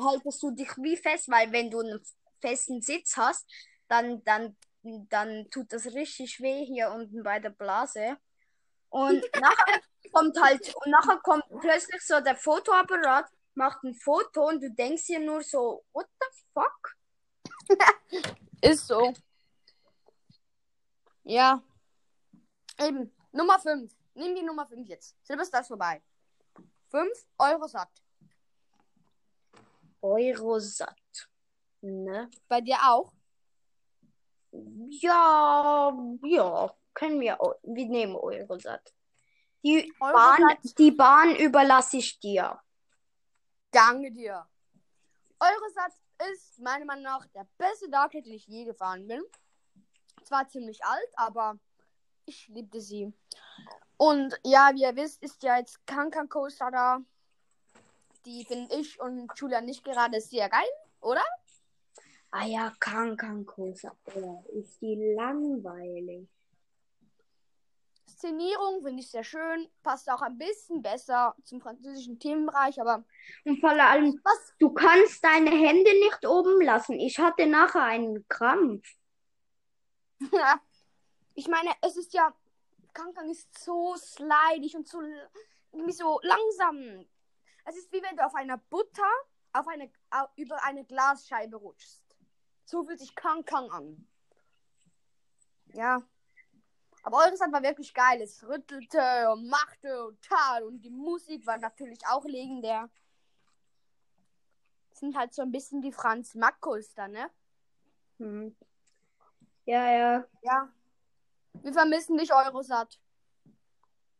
haltest 0.00 0.42
du 0.42 0.50
dich 0.50 0.70
wie 0.78 0.96
fest, 0.96 1.28
weil 1.28 1.50
wenn 1.52 1.70
du 1.70 1.80
einen 1.80 2.00
festen 2.40 2.80
Sitz 2.80 3.16
hast, 3.16 3.46
dann, 3.88 4.22
dann, 4.24 4.56
dann 4.82 5.48
tut 5.50 5.72
das 5.72 5.86
richtig 5.86 6.40
weh 6.40 6.64
hier 6.64 6.90
unten 6.90 7.22
bei 7.22 7.40
der 7.40 7.50
Blase. 7.50 8.16
Und 8.88 9.22
nachher 9.40 9.80
kommt 10.12 10.40
halt, 10.40 10.74
und 10.74 10.90
nachher 10.90 11.18
kommt 11.18 11.44
plötzlich 11.60 12.02
so 12.02 12.20
der 12.20 12.36
Fotoapparat, 12.36 13.30
macht 13.54 13.82
ein 13.84 13.94
Foto 13.94 14.48
und 14.48 14.62
du 14.62 14.70
denkst 14.70 15.06
dir 15.06 15.20
nur 15.20 15.42
so, 15.42 15.84
what 15.92 16.06
the 16.20 16.26
fuck? 16.52 16.96
Ist 18.60 18.86
so. 18.86 19.12
Ja. 21.24 21.62
Eben. 22.78 23.14
Nummer 23.32 23.58
5. 23.58 23.92
Nimm 24.14 24.34
die 24.34 24.42
Nummer 24.42 24.66
5 24.66 24.88
jetzt. 24.88 25.16
Silvester 25.22 25.60
ist 25.60 25.68
vorbei. 25.68 26.02
5 26.90 27.10
Euro 27.38 27.66
satt. 27.66 27.90
Eurosatt. 30.04 31.28
Ne? 31.80 32.30
Bei 32.48 32.60
dir 32.60 32.76
auch? 32.86 33.12
Ja, 34.52 35.92
ja, 36.22 36.74
können 36.92 37.20
wir, 37.20 37.40
au- 37.40 37.58
wir 37.62 37.86
nehmen 37.86 38.14
Eurosatt. 38.14 38.94
Die 39.64 39.92
Eurosatt. 39.98 40.38
Bahn, 40.38 40.56
die 40.78 40.90
Bahn 40.90 41.36
überlasse 41.36 41.96
ich 41.96 42.20
dir. 42.20 42.60
Danke 43.70 44.12
dir. 44.12 44.46
Eurosat 45.40 45.92
ist 46.30 46.60
meiner 46.60 46.84
Meinung 46.84 47.04
nach 47.04 47.26
der 47.28 47.46
beste 47.56 47.88
Darknet, 47.88 48.26
den 48.26 48.34
ich 48.34 48.46
je 48.46 48.64
gefahren 48.64 49.06
bin. 49.08 49.22
Zwar 50.22 50.46
ziemlich 50.48 50.84
alt, 50.84 51.12
aber 51.16 51.58
ich 52.26 52.46
liebte 52.48 52.80
sie. 52.80 53.12
Und 53.96 54.38
ja, 54.44 54.70
wie 54.74 54.82
ihr 54.82 54.94
wisst, 54.96 55.22
ist 55.22 55.42
ja 55.42 55.58
jetzt 55.58 55.84
Kankan 55.86 56.28
Coaster 56.28 56.70
da. 56.70 57.00
Die 58.24 58.44
finde 58.44 58.74
ich 58.76 59.00
und 59.00 59.30
Julia 59.36 59.60
nicht 59.60 59.84
gerade 59.84 60.20
sehr 60.20 60.48
geil, 60.48 60.68
oder? 61.00 61.22
Ah 62.30 62.46
ja. 62.46 62.72
Oh, 64.14 64.44
ist 64.58 64.80
die 64.80 65.14
langweilig. 65.14 66.28
Szenierung 68.08 68.82
finde 68.82 69.02
ich 69.02 69.10
sehr 69.10 69.24
schön. 69.24 69.68
Passt 69.82 70.10
auch 70.10 70.22
ein 70.22 70.38
bisschen 70.38 70.82
besser 70.82 71.34
zum 71.44 71.60
französischen 71.60 72.18
Themenbereich, 72.18 72.80
aber 72.80 73.04
Und 73.44 73.60
vor 73.60 73.70
allem, 73.70 74.18
was? 74.24 74.54
du 74.58 74.72
kannst 74.72 75.22
deine 75.22 75.50
Hände 75.50 75.90
nicht 76.00 76.26
oben 76.26 76.60
lassen. 76.62 76.98
Ich 76.98 77.18
hatte 77.18 77.46
nachher 77.46 77.82
einen 77.82 78.26
Krampf. 78.28 78.86
ich 81.34 81.48
meine, 81.48 81.70
es 81.82 81.96
ist 81.96 82.14
ja. 82.14 82.34
Kankan 82.94 83.28
ist 83.28 83.58
so 83.58 83.94
slidig 83.96 84.76
und 84.76 84.88
so 84.88 85.00
so 85.90 86.20
langsam. 86.22 87.04
Es 87.64 87.76
ist 87.76 87.92
wie 87.92 88.02
wenn 88.02 88.16
du 88.16 88.24
auf 88.24 88.34
einer 88.34 88.58
Butter 88.58 89.10
auf 89.52 89.68
eine, 89.68 89.90
über 90.36 90.62
eine 90.64 90.84
Glasscheibe 90.84 91.56
rutschst. 91.56 92.02
So 92.64 92.84
fühlt 92.84 92.98
sich 92.98 93.14
Kankan 93.14 93.70
an. 93.70 94.08
Ja. 95.72 96.02
Aber 97.02 97.18
eures 97.18 97.40
war 97.40 97.62
wirklich 97.62 97.92
geil. 97.92 98.20
Es 98.22 98.42
rüttelte 98.46 99.30
und 99.30 99.48
machte 99.48 100.06
und 100.06 100.22
tat 100.22 100.62
und 100.62 100.80
die 100.80 100.90
Musik 100.90 101.46
war 101.46 101.58
natürlich 101.58 102.00
auch 102.06 102.24
legendär. 102.24 102.90
Sind 104.92 105.16
halt 105.16 105.34
so 105.34 105.42
ein 105.42 105.52
bisschen 105.52 105.82
die 105.82 105.92
Franz 105.92 106.34
Mackos 106.34 106.94
da, 106.94 107.08
ne? 107.08 107.30
Hm. 108.18 108.56
Ja, 109.66 109.90
ja. 109.90 110.24
Ja. 110.42 110.72
Wir 111.54 111.72
vermissen 111.72 112.16
dich, 112.16 112.32
Eurosat. 112.32 112.98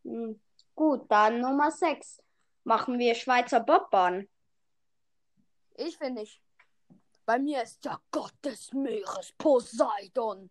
Hm. 0.05 0.41
Gut, 0.75 1.11
dann 1.11 1.41
Nummer 1.41 1.71
6. 1.71 2.24
Machen 2.65 2.99
wir 2.99 3.15
Schweizer 3.15 3.61
Bobbahn. 3.61 4.29
Ich 5.77 5.99
finde 5.99 6.23
nicht. 6.23 6.41
Bei 7.27 7.39
mir 7.39 7.63
ist 7.63 7.85
der 7.85 8.01
Gott 8.11 8.35
des 8.45 8.73
Meeres 8.73 9.33
Poseidon. 9.39 10.51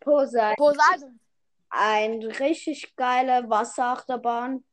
Poseidon. 0.00 0.56
Poseidon. 0.56 1.20
Ein 1.68 2.22
richtig 2.22 2.94
geile 2.96 3.48
Wasserachterbahn. 3.48 4.64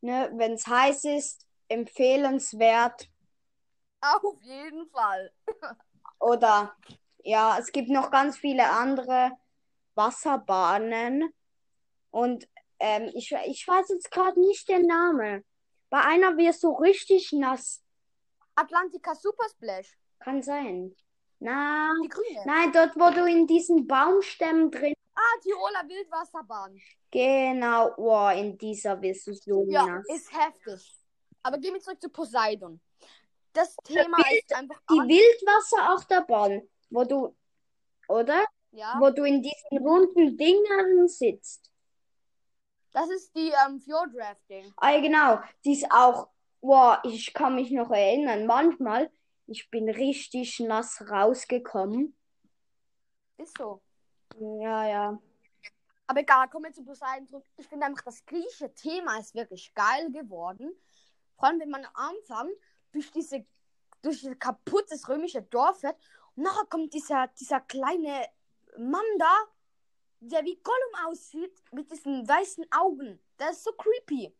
Ne, 0.00 0.30
wenn 0.34 0.52
es 0.52 0.66
heiß 0.66 1.04
ist, 1.04 1.46
empfehlenswert. 1.68 3.10
Auf 4.00 4.40
jeden 4.42 4.88
Fall. 4.90 5.32
Oder 6.20 6.76
ja, 7.24 7.58
es 7.58 7.72
gibt 7.72 7.88
noch 7.88 8.10
ganz 8.10 8.38
viele 8.38 8.70
andere 8.70 9.32
Wasserbahnen. 9.94 11.32
Und 12.10 12.48
ähm, 12.78 13.10
ich, 13.14 13.32
ich 13.46 13.66
weiß 13.66 13.88
jetzt 13.88 14.10
gerade 14.10 14.40
nicht 14.40 14.68
den 14.68 14.86
Namen. 14.86 15.44
Bei 15.90 16.02
einer 16.02 16.36
wirst 16.36 16.62
du 16.62 16.70
richtig 16.72 17.32
nass. 17.32 17.82
Atlantica 18.54 19.14
Super 19.14 19.48
Splash. 19.50 19.96
Kann 20.20 20.42
sein. 20.42 20.94
Na, 21.40 21.92
Die 22.02 22.08
grüne. 22.08 22.42
nein, 22.44 22.72
dort, 22.72 22.96
wo 22.96 23.10
du 23.10 23.24
in 23.26 23.46
diesen 23.46 23.86
Baumstämmen 23.86 24.70
drin. 24.70 24.92
Ah, 25.14 25.40
Tiroler 25.40 25.88
Wildwasserbahn. 25.88 26.76
Genau, 27.10 27.92
oh, 27.96 28.28
in 28.36 28.58
dieser 28.58 29.00
wirst 29.00 29.26
du 29.28 29.34
so 29.34 29.64
Ja, 29.68 29.86
nass. 29.86 30.06
ist 30.08 30.32
heftig. 30.32 30.92
Aber 31.42 31.58
gehen 31.58 31.74
wir 31.74 31.80
zurück 31.80 32.00
zu 32.00 32.08
Poseidon. 32.10 32.80
Das 33.52 33.76
Thema 33.84 34.18
Wild- 34.18 34.42
ist 34.44 34.54
einfach. 34.54 34.80
Die 34.90 34.94
Wildwasserachterbahn, 34.94 36.68
wo 36.90 37.04
du, 37.04 37.36
oder? 38.08 38.44
ja, 38.72 38.96
Wo 39.00 39.10
du 39.10 39.24
in 39.24 39.40
diesen 39.42 39.78
runden 39.78 40.36
Dingern 40.36 41.08
sitzt. 41.08 41.70
Das 42.92 43.10
ist 43.10 43.34
die 43.36 43.52
ähm, 43.66 43.80
Fjord 43.80 44.10
Rafting. 44.14 44.72
Ah, 44.76 44.98
genau. 45.00 45.40
Die 45.64 45.72
ist 45.72 45.90
auch, 45.90 46.28
boah, 46.60 47.00
ich 47.04 47.32
kann 47.34 47.54
mich 47.54 47.70
noch 47.70 47.90
erinnern, 47.90 48.46
manchmal, 48.46 49.10
ich 49.46 49.70
bin 49.70 49.88
richtig 49.88 50.60
nass 50.60 51.02
rausgekommen. 51.10 52.16
Ist 53.38 53.56
so. 53.56 53.80
Ja, 54.38 54.86
ja. 54.86 55.18
Aber 56.06 56.20
egal, 56.20 56.48
kommen 56.48 56.66
wir 56.66 56.72
zu 56.72 56.84
Poseidon 56.84 57.26
zurück. 57.26 57.44
Ich 57.56 57.66
finde 57.66 57.86
einfach, 57.86 58.04
das 58.04 58.24
griechische 58.24 58.72
Thema 58.74 59.18
ist 59.18 59.34
wirklich 59.34 59.74
geil 59.74 60.10
geworden. 60.10 60.72
Vor 61.36 61.48
allem, 61.48 61.60
wenn 61.60 61.70
man 61.70 61.84
am 61.84 61.92
Anfang 61.94 62.48
durch 62.92 63.10
diese 63.10 63.44
durch 64.02 64.20
dieses 64.20 64.38
kaputtes 64.38 65.08
römische 65.08 65.42
Dorf 65.42 65.80
fährt 65.80 65.96
und 66.36 66.44
nachher 66.44 66.66
kommt 66.66 66.94
dieser, 66.94 67.28
dieser 67.38 67.60
kleine 67.60 68.26
Mann 68.78 69.04
da, 69.18 69.34
der 70.20 70.44
wie 70.44 70.60
Gollum 70.62 71.06
aussieht, 71.06 71.52
mit 71.72 71.90
diesen 71.90 72.26
weißen 72.28 72.66
Augen. 72.70 73.20
Der 73.38 73.50
ist 73.50 73.64
so 73.64 73.72
creepy. 73.72 74.34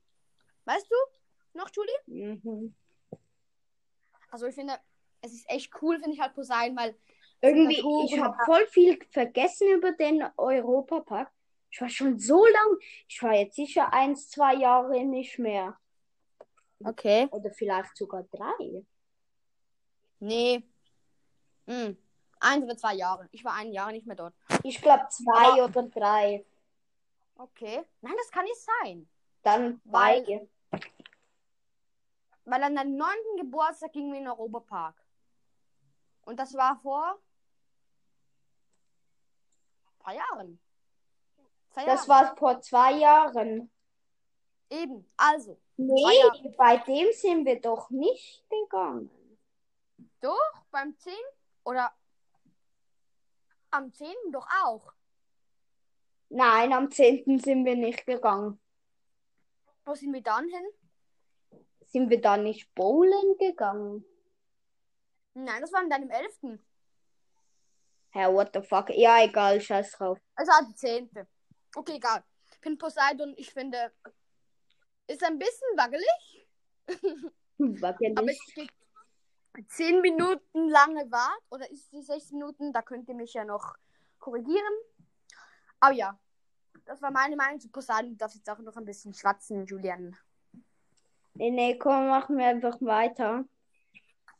Weißt 0.64 0.90
du? 0.90 1.58
Noch, 1.58 1.70
Julie? 1.72 1.94
Mhm. 2.26 2.74
Also 4.30 4.46
ich 4.46 4.54
finde, 4.54 4.78
es 5.22 5.32
ist 5.32 5.48
echt 5.48 5.72
cool, 5.80 5.98
finde 5.98 6.14
ich 6.14 6.20
halt 6.20 6.34
Poseidon, 6.34 6.76
weil 6.76 6.98
Irgendwie, 7.40 7.82
ich 8.04 8.18
habe 8.20 8.36
voll 8.44 8.66
viel 8.66 8.98
vergessen 9.10 9.68
über 9.68 9.92
den 9.92 10.24
Europapark. 10.36 11.30
Ich 11.70 11.80
war 11.80 11.88
schon 11.88 12.18
so 12.18 12.44
lang, 12.46 12.78
ich 13.06 13.22
war 13.22 13.34
jetzt 13.34 13.56
sicher 13.56 13.92
eins, 13.92 14.30
zwei 14.30 14.54
Jahre 14.54 15.04
nicht 15.04 15.38
mehr. 15.38 15.78
Okay. 16.84 17.28
Oder 17.30 17.50
vielleicht 17.50 17.96
sogar 17.96 18.24
drei. 18.24 18.84
Nee. 20.20 20.62
Hm. 21.66 21.96
Eins 22.40 22.64
oder 22.64 22.76
zwei 22.76 22.94
Jahre. 22.94 23.28
Ich 23.32 23.44
war 23.44 23.54
ein 23.54 23.72
Jahr 23.72 23.90
nicht 23.92 24.06
mehr 24.06 24.16
dort. 24.16 24.34
Ich 24.62 24.80
glaube 24.80 25.06
zwei 25.10 25.52
Aber- 25.52 25.64
oder 25.64 25.82
drei. 25.84 26.44
Okay. 27.36 27.84
Nein, 28.00 28.14
das 28.16 28.30
kann 28.30 28.44
nicht 28.44 28.60
sein. 28.82 29.08
Dann 29.42 29.80
Weil- 29.84 30.22
beide. 30.24 30.48
Weil 32.44 32.62
an 32.62 32.74
deinem 32.76 32.96
neunten 32.96 33.36
Geburtstag 33.36 33.92
gingen 33.92 34.10
wir 34.12 34.18
in 34.18 34.24
den 34.24 34.32
Europapark. 34.32 34.96
Und 36.22 36.38
das 36.38 36.54
war 36.54 36.78
vor 36.80 37.18
ein 39.86 39.98
paar 39.98 40.14
Jahren. 40.14 40.60
Zwei 41.70 41.84
Das 41.84 42.06
Jahren. 42.06 42.26
war 42.26 42.36
vor 42.36 42.60
zwei 42.60 42.92
Jahren. 42.92 43.70
Eben. 44.70 45.10
Also, 45.16 45.58
Nee, 45.76 46.50
bei 46.56 46.78
dem 46.78 47.12
sind 47.12 47.44
wir 47.46 47.60
doch 47.60 47.88
nicht 47.90 48.44
gegangen. 48.50 49.10
doch 50.20 50.52
beim 50.70 50.96
10. 50.98 51.14
oder 51.64 51.92
am 53.70 53.92
10. 53.92 54.08
doch 54.32 54.46
auch. 54.64 54.92
Nein, 56.30 56.72
am 56.72 56.90
10. 56.90 57.38
sind 57.38 57.64
wir 57.64 57.76
nicht 57.76 58.06
gegangen. 58.06 58.60
Wo 59.84 59.94
sind 59.94 60.12
wir 60.12 60.22
dann 60.22 60.48
hin? 60.48 61.62
Sind 61.86 62.10
wir 62.10 62.20
da 62.20 62.36
nicht 62.36 62.74
bowlen 62.74 63.38
gegangen? 63.38 64.04
Nein, 65.34 65.60
das 65.60 65.72
war 65.72 65.80
an 65.80 65.90
deinem 65.90 66.10
11. 66.10 66.60
Hä, 68.10 68.26
what 68.26 68.50
the 68.52 68.62
fuck? 68.62 68.90
Ja, 68.90 69.22
egal, 69.22 69.60
scheiß 69.60 69.92
drauf. 69.92 70.18
Also 70.34 70.52
an 70.52 70.66
die 70.68 70.74
10. 70.74 71.10
Okay, 71.76 71.96
egal. 71.96 72.22
Ich 72.50 72.58
finde 72.58 72.78
Poseidon, 72.78 73.34
ich 73.36 73.50
finde, 73.50 73.92
ist 75.06 75.22
ein 75.22 75.38
bisschen 75.38 75.68
wackelig. 75.76 76.48
Wackelig. 77.58 78.18
Aber 78.18 78.30
es 78.30 78.38
10 79.66 80.00
Minuten 80.00 80.68
lange 80.68 81.10
Wart. 81.10 81.42
Oder 81.50 81.70
ist 81.70 81.92
es 81.92 82.06
6 82.06 82.32
Minuten? 82.32 82.72
Da 82.72 82.82
könnt 82.82 83.08
ihr 83.08 83.14
mich 83.14 83.34
ja 83.34 83.44
noch 83.44 83.76
korrigieren. 84.18 84.74
Aber 85.80 85.94
ja, 85.94 86.18
das 86.84 87.02
war 87.02 87.10
meine 87.10 87.36
Meinung 87.36 87.60
zu 87.60 87.70
Poseidon. 87.70 88.10
Du 88.10 88.16
darfst 88.16 88.36
jetzt 88.36 88.50
auch 88.50 88.58
noch 88.58 88.76
ein 88.76 88.84
bisschen 88.84 89.14
schwatzen, 89.14 89.66
Julian. 89.66 90.16
Nee, 91.34 91.50
nee, 91.50 91.78
komm, 91.78 92.08
machen 92.08 92.36
wir 92.36 92.46
einfach 92.46 92.80
weiter. 92.80 93.44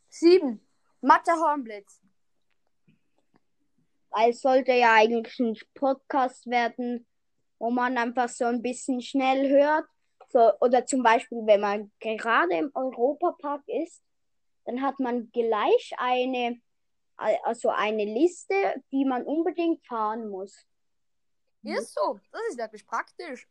7. 0.09 0.61
Matterhornblitz. 1.01 2.01
Weil 4.11 4.31
es 4.31 4.41
sollte 4.41 4.73
ja 4.73 4.95
eigentlich 4.95 5.39
ein 5.39 5.57
Podcast 5.75 6.47
werden, 6.47 7.07
wo 7.59 7.71
man 7.71 7.99
einfach 7.99 8.29
so 8.29 8.47
ein 8.47 8.63
bisschen 8.63 9.01
schnell 9.01 9.49
hört. 9.49 9.87
So, 10.31 10.53
oder 10.61 10.87
zum 10.87 11.03
Beispiel, 11.03 11.39
wenn 11.45 11.61
man 11.61 11.93
gerade 12.01 12.57
im 12.57 12.71
Europapark 12.75 13.63
ist, 13.67 14.03
dann 14.69 14.83
hat 14.83 15.01
man 15.01 15.33
gleich 15.33 15.95
eine, 15.97 16.61
also 17.17 17.71
eine 17.71 18.05
Liste, 18.05 18.55
die 18.93 19.07
man 19.07 19.25
unbedingt 19.25 19.83
fahren 19.87 20.29
muss. 20.29 20.67
Ist 21.63 21.95
so. 21.95 22.21
Das 22.31 22.43
ist 22.51 22.59
wirklich 22.59 22.87
praktisch. 22.87 23.49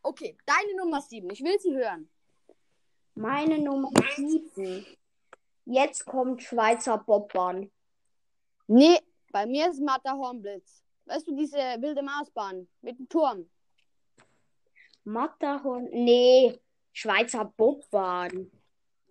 Okay, 0.00 0.38
deine 0.46 0.76
Nummer 0.76 1.02
7. 1.02 1.28
Ich 1.30 1.42
will 1.42 1.58
sie 1.58 1.74
hören. 1.74 2.08
Meine 3.16 3.58
Nummer 3.58 3.90
7. 4.14 4.86
Jetzt 5.64 6.06
kommt 6.06 6.40
Schweizer 6.44 6.98
Bobbahn. 6.98 7.72
Nee, 8.68 9.00
bei 9.32 9.46
mir 9.46 9.70
ist 9.70 9.80
Matterhornblitz. 9.80 10.84
Weißt 11.06 11.26
du, 11.26 11.34
diese 11.34 11.58
wilde 11.58 12.02
Mausbahn 12.02 12.68
mit 12.80 12.96
dem 12.96 13.08
Turm? 13.08 13.50
Matterhorn. 15.02 15.88
Nee, 15.90 16.60
Schweizer 16.92 17.44
Bobbahn. 17.44 18.52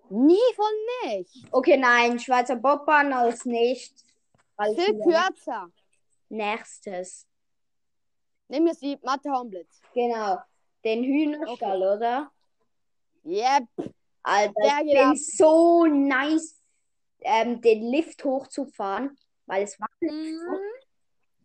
Nee, 0.10 0.38
voll 0.56 0.66
nicht. 1.06 1.46
Okay, 1.52 1.78
nein, 1.78 2.20
Schweizer 2.20 2.56
Bobbahn 2.56 3.14
als 3.14 3.46
nicht. 3.46 3.94
Viel 4.76 5.00
kürzer. 5.00 5.70
nächstes. 6.30 7.28
Nimm 8.48 8.68
jetzt 8.68 8.82
die 8.82 8.98
Matterhornblitz. 9.04 9.82
Genau. 9.94 10.40
Den 10.84 11.04
Hühnerstall, 11.04 11.82
oder? 11.82 12.32
Yep. 13.26 13.68
Alter, 14.24 14.54
Der 14.64 14.82
ich 14.86 14.94
bin 14.94 15.16
so 15.16 15.86
nice, 15.86 16.62
ähm, 17.22 17.62
den 17.62 17.84
Lift 17.84 18.24
hochzufahren, 18.24 19.18
weil 19.46 19.64
es 19.64 19.80
wackelig 19.80 20.34
ist. 20.34 20.42
Mhm. 20.42 20.60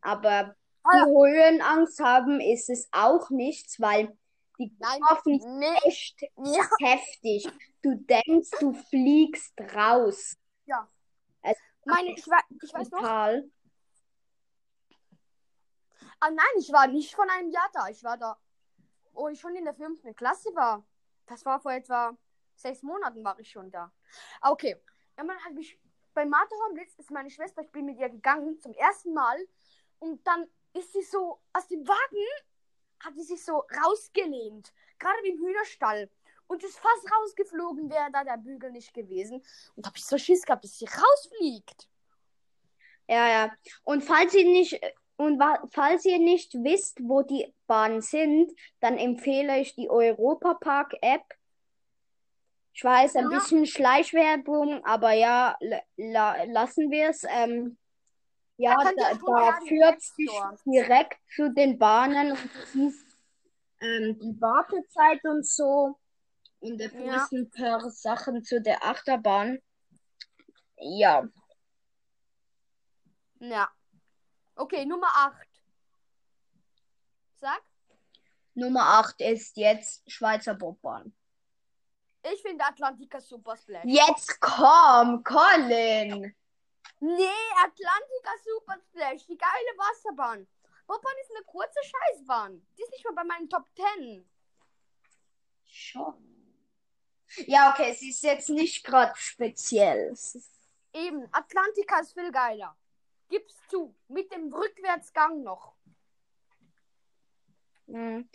Aber 0.00 0.54
Ah, 0.86 1.06
die 1.06 1.10
Höhenangst 1.12 1.98
haben 2.00 2.40
ist 2.40 2.68
es 2.68 2.88
auch 2.92 3.30
nichts, 3.30 3.80
weil 3.80 4.16
die. 4.58 4.76
Kurven 4.78 5.40
sind 5.40 5.62
echt 5.84 6.22
Ja. 6.36 6.68
heftig. 6.80 7.48
Du 7.82 7.94
denkst, 7.96 8.50
du 8.60 8.72
fliegst 8.72 9.54
raus. 9.74 10.36
ja. 10.66 10.88
Es 11.42 11.58
Meine, 11.84 12.12
ich, 12.12 12.26
war, 12.28 12.42
ich 12.62 12.72
weiß 12.72 12.90
noch. 12.90 13.02
Ah 16.20 16.30
nein, 16.30 16.54
ich 16.58 16.72
war 16.72 16.86
nicht 16.86 17.14
von 17.14 17.28
einem 17.28 17.50
Jahr 17.50 17.68
da. 17.72 17.88
Ich 17.88 18.02
war 18.02 18.16
da, 18.16 18.38
wo 19.12 19.28
ich 19.28 19.38
schon 19.40 19.54
in 19.54 19.64
der 19.64 19.74
fünften 19.74 20.14
Klasse 20.14 20.54
war. 20.54 20.86
Das 21.26 21.44
war 21.44 21.60
vor 21.60 21.72
etwa 21.72 22.16
sechs 22.56 22.82
Monaten 22.82 23.22
war 23.24 23.38
ich 23.38 23.50
schon 23.50 23.70
da. 23.70 23.92
Ah, 24.40 24.50
Okay. 24.52 24.76
Irgendwann 25.16 25.44
hat 25.44 25.52
mich 25.52 25.78
bei 26.14 26.24
Matterhornblitz 26.24 26.94
ist 26.96 27.10
meine 27.10 27.30
Schwester, 27.30 27.62
ich 27.62 27.70
bin 27.70 27.84
mit 27.84 27.98
ihr 27.98 28.08
gegangen 28.08 28.58
zum 28.60 28.72
ersten 28.74 29.12
Mal 29.14 29.36
und 30.00 30.26
dann 30.26 30.48
ist 30.72 30.92
sie 30.92 31.02
so 31.02 31.40
aus 31.52 31.68
dem 31.68 31.86
Wagen, 31.86 32.44
hat 33.04 33.14
sie 33.16 33.22
sich 33.24 33.44
so 33.44 33.64
rausgelehnt, 33.84 34.72
gerade 34.98 35.22
wie 35.22 35.30
im 35.30 35.38
Hühnerstall 35.38 36.08
und 36.46 36.62
ist 36.62 36.78
fast 36.78 37.10
rausgeflogen, 37.10 37.90
wäre 37.90 38.10
da 38.12 38.24
der 38.24 38.36
Bügel 38.38 38.70
nicht 38.72 38.92
gewesen 38.94 39.42
und 39.76 39.86
habe 39.86 39.96
ich 39.96 40.04
so 40.04 40.18
Schiss 40.18 40.42
gehabt, 40.42 40.64
dass 40.64 40.78
sie 40.78 40.86
rausfliegt. 40.86 41.88
Ja, 43.08 43.28
ja. 43.28 43.52
Und 43.82 44.02
falls 44.02 44.34
ihr 44.34 44.44
nicht, 44.44 44.80
und 45.16 45.42
falls 45.70 46.04
ihr 46.04 46.18
nicht 46.18 46.54
wisst, 46.54 46.98
wo 47.02 47.22
die 47.22 47.52
Bahnen 47.66 48.00
sind, 48.00 48.52
dann 48.80 48.96
empfehle 48.96 49.58
ich 49.60 49.74
die 49.74 49.90
Europapark-App. 49.90 51.24
Ich 52.72 52.82
weiß, 52.82 53.16
ein 53.16 53.30
Ja. 53.30 53.38
bisschen 53.38 53.66
Schleichwerbung, 53.66 54.84
aber 54.84 55.12
ja, 55.12 55.56
la 55.96 56.42
lassen 56.44 56.90
wir 56.90 57.10
es. 57.10 57.24
Ähm, 57.28 57.76
ja, 58.56 58.76
Da 58.76 58.92
da, 58.96 59.14
da 59.14 59.60
führt 59.66 60.02
Store. 60.02 60.56
direkt 60.64 61.18
zu 61.34 61.52
den 61.52 61.78
Bahnen 61.78 62.32
und 62.32 62.54
du 62.54 62.66
siehst 62.66 63.06
ähm, 63.80 64.18
die 64.18 64.40
Wartezeit 64.40 65.24
und 65.24 65.46
so. 65.46 65.98
Und 66.60 66.80
erfährst 66.80 67.32
ein 67.32 67.50
paar 67.50 67.90
Sachen 67.90 68.42
zu 68.42 68.60
der 68.60 68.82
Achterbahn. 68.82 69.58
Ja. 70.78 71.28
Ja. 73.40 73.68
Okay, 74.56 74.86
Nummer 74.86 75.08
8. 75.14 75.46
Sag. 77.34 77.62
Nummer 78.54 78.98
8 79.00 79.20
ist 79.20 79.56
jetzt 79.56 80.10
Schweizer 80.10 80.54
Bobbahn. 80.54 81.14
Ich 82.32 82.40
finde 82.40 82.64
Atlantica 82.64 83.20
Super 83.20 83.56
Splash. 83.56 83.84
Jetzt 83.84 84.40
komm, 84.40 85.22
Colin. 85.22 86.34
Nee, 87.04 87.52
Atlantica 87.62 88.30
Super 88.42 88.80
Splash. 88.80 89.26
Die 89.26 89.36
geile 89.36 89.76
Wasserbahn. 89.76 90.48
Bobbahn 90.86 91.14
ist 91.22 91.36
eine 91.36 91.44
kurze 91.44 91.78
Scheißbahn. 91.82 92.66
Die 92.78 92.82
ist 92.82 92.90
nicht 92.92 93.04
mal 93.04 93.14
bei 93.14 93.24
meinen 93.24 93.50
Top 93.50 93.66
10. 93.98 94.26
Schon. 95.66 96.14
Ja, 97.46 97.72
okay, 97.72 97.92
sie 97.92 98.08
ist 98.08 98.22
jetzt 98.22 98.48
nicht 98.48 98.84
gerade 98.84 99.12
speziell. 99.16 100.14
Eben, 100.94 101.28
Atlantica 101.30 102.00
ist 102.00 102.14
viel 102.14 102.32
geiler. 102.32 102.74
Gib's 103.28 103.54
zu. 103.68 103.94
Mit 104.08 104.32
dem 104.32 104.50
Rückwärtsgang 104.50 105.42
noch. 105.42 105.74
Hm. 107.86 108.30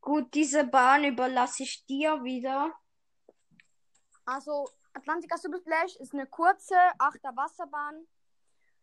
Gut, 0.00 0.32
diese 0.32 0.64
Bahn 0.64 1.04
überlasse 1.04 1.64
ich 1.64 1.84
dir 1.84 2.24
wieder. 2.24 2.72
Also, 4.24 4.66
Atlantica 4.94 5.36
Super 5.36 5.58
Splash 5.58 5.96
ist 5.96 6.14
eine 6.14 6.26
kurze 6.26 6.76
Achter 6.98 7.36
Wasserbahn. 7.36 8.06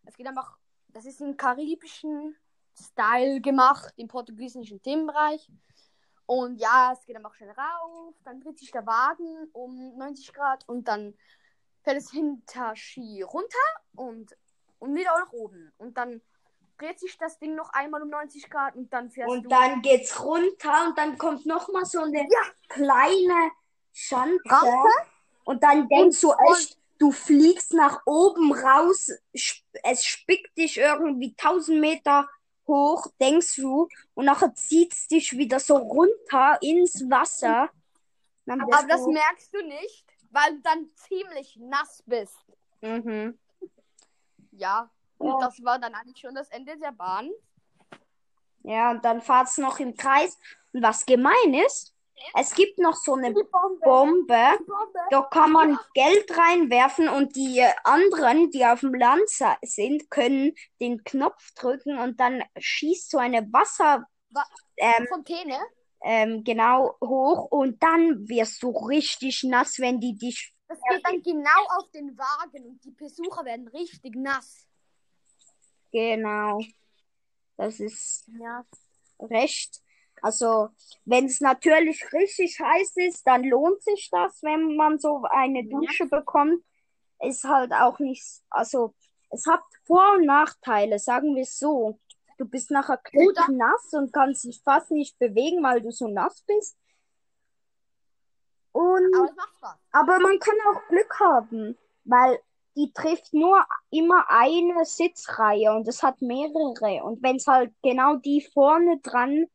Es 0.05 0.15
geht 0.15 0.27
einfach, 0.27 0.57
das 0.89 1.05
ist 1.05 1.21
im 1.21 1.37
karibischen 1.37 2.35
Style 2.79 3.41
gemacht, 3.41 3.93
im 3.97 4.07
portugiesischen 4.07 4.81
Themenbereich. 4.81 5.49
Und 6.25 6.57
ja, 6.57 6.93
es 6.93 7.05
geht 7.05 7.15
einfach 7.17 7.33
schnell 7.35 7.51
rauf, 7.51 8.15
dann 8.23 8.39
dreht 8.39 8.57
sich 8.57 8.71
der 8.71 8.85
Wagen 8.85 9.49
um 9.51 9.97
90 9.97 10.31
Grad 10.33 10.67
und 10.67 10.87
dann 10.87 11.13
fällt 11.83 11.97
es 11.97 12.11
hinter 12.11 12.73
Ski 12.75 13.21
runter 13.23 13.57
und, 13.95 14.37
und 14.79 14.95
wieder 14.95 15.11
nach 15.19 15.33
oben. 15.33 15.73
Und 15.77 15.97
dann 15.97 16.21
dreht 16.77 16.99
sich 16.99 17.17
das 17.17 17.37
Ding 17.37 17.55
noch 17.55 17.69
einmal 17.73 18.01
um 18.01 18.09
90 18.09 18.49
Grad 18.49 18.75
und 18.75 18.91
dann 18.93 19.09
fährst 19.11 19.29
Und 19.29 19.43
du. 19.43 19.49
dann 19.49 19.81
geht's 19.81 20.23
runter 20.23 20.87
und 20.87 20.97
dann 20.97 21.17
kommt 21.17 21.45
noch 21.45 21.67
mal 21.69 21.85
so 21.85 21.99
eine 22.01 22.19
Ja. 22.21 22.41
kleine 22.69 23.51
Schanze. 23.91 24.39
Rampe? 24.45 24.89
Und 25.43 25.61
dann 25.63 25.87
denkst 25.89 26.21
du 26.21 26.31
Und- 26.31 26.39
echt, 26.57 26.79
du 27.01 27.11
fliegst 27.11 27.73
nach 27.73 28.03
oben 28.05 28.53
raus. 28.53 29.09
Es 29.33 30.05
spickt 30.05 30.55
dich 30.55 30.77
irgendwie 30.77 31.35
1000 31.37 31.79
Meter 31.79 32.29
hoch, 32.67 33.07
denkst 33.19 33.55
du. 33.55 33.89
Und 34.13 34.25
nachher 34.25 34.53
zieht's 34.53 35.07
dich 35.07 35.35
wieder 35.35 35.59
so 35.59 35.77
runter 35.77 36.59
ins 36.61 37.09
Wasser. 37.09 37.69
Aber 38.47 38.87
das 38.87 39.03
du, 39.03 39.11
merkst 39.11 39.53
du 39.53 39.65
nicht, 39.65 40.05
weil 40.29 40.55
du 40.55 40.61
dann 40.61 40.89
ziemlich 40.95 41.57
nass 41.57 42.03
bist. 42.05 42.37
mhm. 42.81 43.37
Ja, 44.51 44.91
und 45.17 45.39
das 45.41 45.63
war 45.63 45.79
dann 45.79 45.95
eigentlich 45.95 46.19
schon 46.19 46.35
das 46.35 46.49
Ende 46.49 46.77
der 46.77 46.91
Bahn. 46.91 47.31
Ja, 48.63 48.91
und 48.91 49.03
dann 49.03 49.21
fahrt's 49.21 49.57
noch 49.57 49.79
im 49.79 49.95
Kreis. 49.95 50.37
Und 50.73 50.83
was 50.83 51.05
gemein 51.05 51.53
ist, 51.65 51.90
es 52.35 52.53
gibt 52.53 52.77
noch 52.79 52.95
so 52.95 53.15
eine 53.15 53.31
Bombe. 53.33 53.79
Bombe. 53.83 54.57
Da 55.09 55.21
kann 55.23 55.51
man 55.51 55.77
Geld 55.93 56.37
reinwerfen 56.37 57.09
und 57.09 57.35
die 57.35 57.59
äh, 57.59 57.71
anderen, 57.83 58.49
die 58.51 58.65
auf 58.65 58.79
dem 58.81 58.93
Land 58.93 59.29
sind, 59.61 60.09
können 60.09 60.53
den 60.79 61.03
Knopf 61.03 61.51
drücken 61.55 61.97
und 61.99 62.19
dann 62.19 62.43
schießt 62.57 63.11
so 63.11 63.17
eine 63.17 63.41
Wasser 63.51 64.05
Wa- 64.29 64.45
ähm, 64.77 65.07
Fontäne. 65.09 65.59
ähm, 66.03 66.43
genau 66.43 66.95
hoch 67.03 67.45
und 67.51 67.81
dann 67.83 68.27
wirst 68.29 68.63
du 68.63 68.69
richtig 68.71 69.43
nass, 69.43 69.79
wenn 69.79 69.99
die 69.99 70.15
dich. 70.17 70.53
Das 70.67 70.79
geht 70.89 71.05
dann 71.05 71.21
genau 71.21 71.65
auf 71.77 71.91
den 71.91 72.17
Wagen 72.17 72.65
und 72.65 72.83
die 72.85 72.91
Besucher 72.91 73.43
werden 73.43 73.67
richtig 73.67 74.15
nass. 74.15 74.65
Genau. 75.91 76.61
Das 77.57 77.79
ist 77.81 78.25
Ja. 78.39 78.65
recht. 79.19 79.80
Also, 80.21 80.69
wenn 81.05 81.25
es 81.25 81.41
natürlich 81.41 82.13
richtig 82.13 82.59
heiß 82.59 82.93
ist, 82.97 83.25
dann 83.25 83.43
lohnt 83.43 83.81
sich 83.81 84.09
das, 84.11 84.41
wenn 84.43 84.75
man 84.75 84.99
so 84.99 85.23
eine 85.29 85.63
Dusche 85.67 86.05
bekommt. 86.05 86.63
Ist 87.19 87.43
halt 87.43 87.73
auch 87.73 87.99
nicht, 87.99 88.23
also, 88.49 88.93
es 89.31 89.45
hat 89.47 89.61
Vor- 89.85 90.13
und 90.17 90.25
Nachteile, 90.25 90.99
sagen 90.99 91.35
wir 91.35 91.43
es 91.43 91.57
so. 91.57 91.99
du 92.37 92.45
bist 92.45 92.71
nachher 92.71 92.99
nass 93.51 93.93
und 93.93 94.11
kannst 94.13 94.43
dich 94.43 94.61
fast 94.63 94.91
nicht 94.91 95.17
bewegen, 95.19 95.63
weil 95.63 95.81
du 95.81 95.91
so 95.91 96.07
nass 96.07 96.43
bist. 96.47 96.77
Und, 98.71 99.13
Aber 99.15 99.79
aber 99.91 100.19
man 100.19 100.39
kann 100.39 100.55
auch 100.69 100.87
Glück 100.87 101.19
haben, 101.19 101.77
weil 102.05 102.39
die 102.75 102.91
trifft 102.93 103.33
nur 103.33 103.65
immer 103.89 104.25
eine 104.29 104.85
Sitzreihe 104.85 105.73
und 105.73 105.87
es 105.87 106.03
hat 106.03 106.21
mehrere. 106.21 107.03
Und 107.03 107.21
wenn 107.21 107.35
es 107.35 107.47
halt 107.47 107.73
genau 107.83 108.15
die 108.15 108.41
vorne 108.53 108.99
dran, 109.01 109.47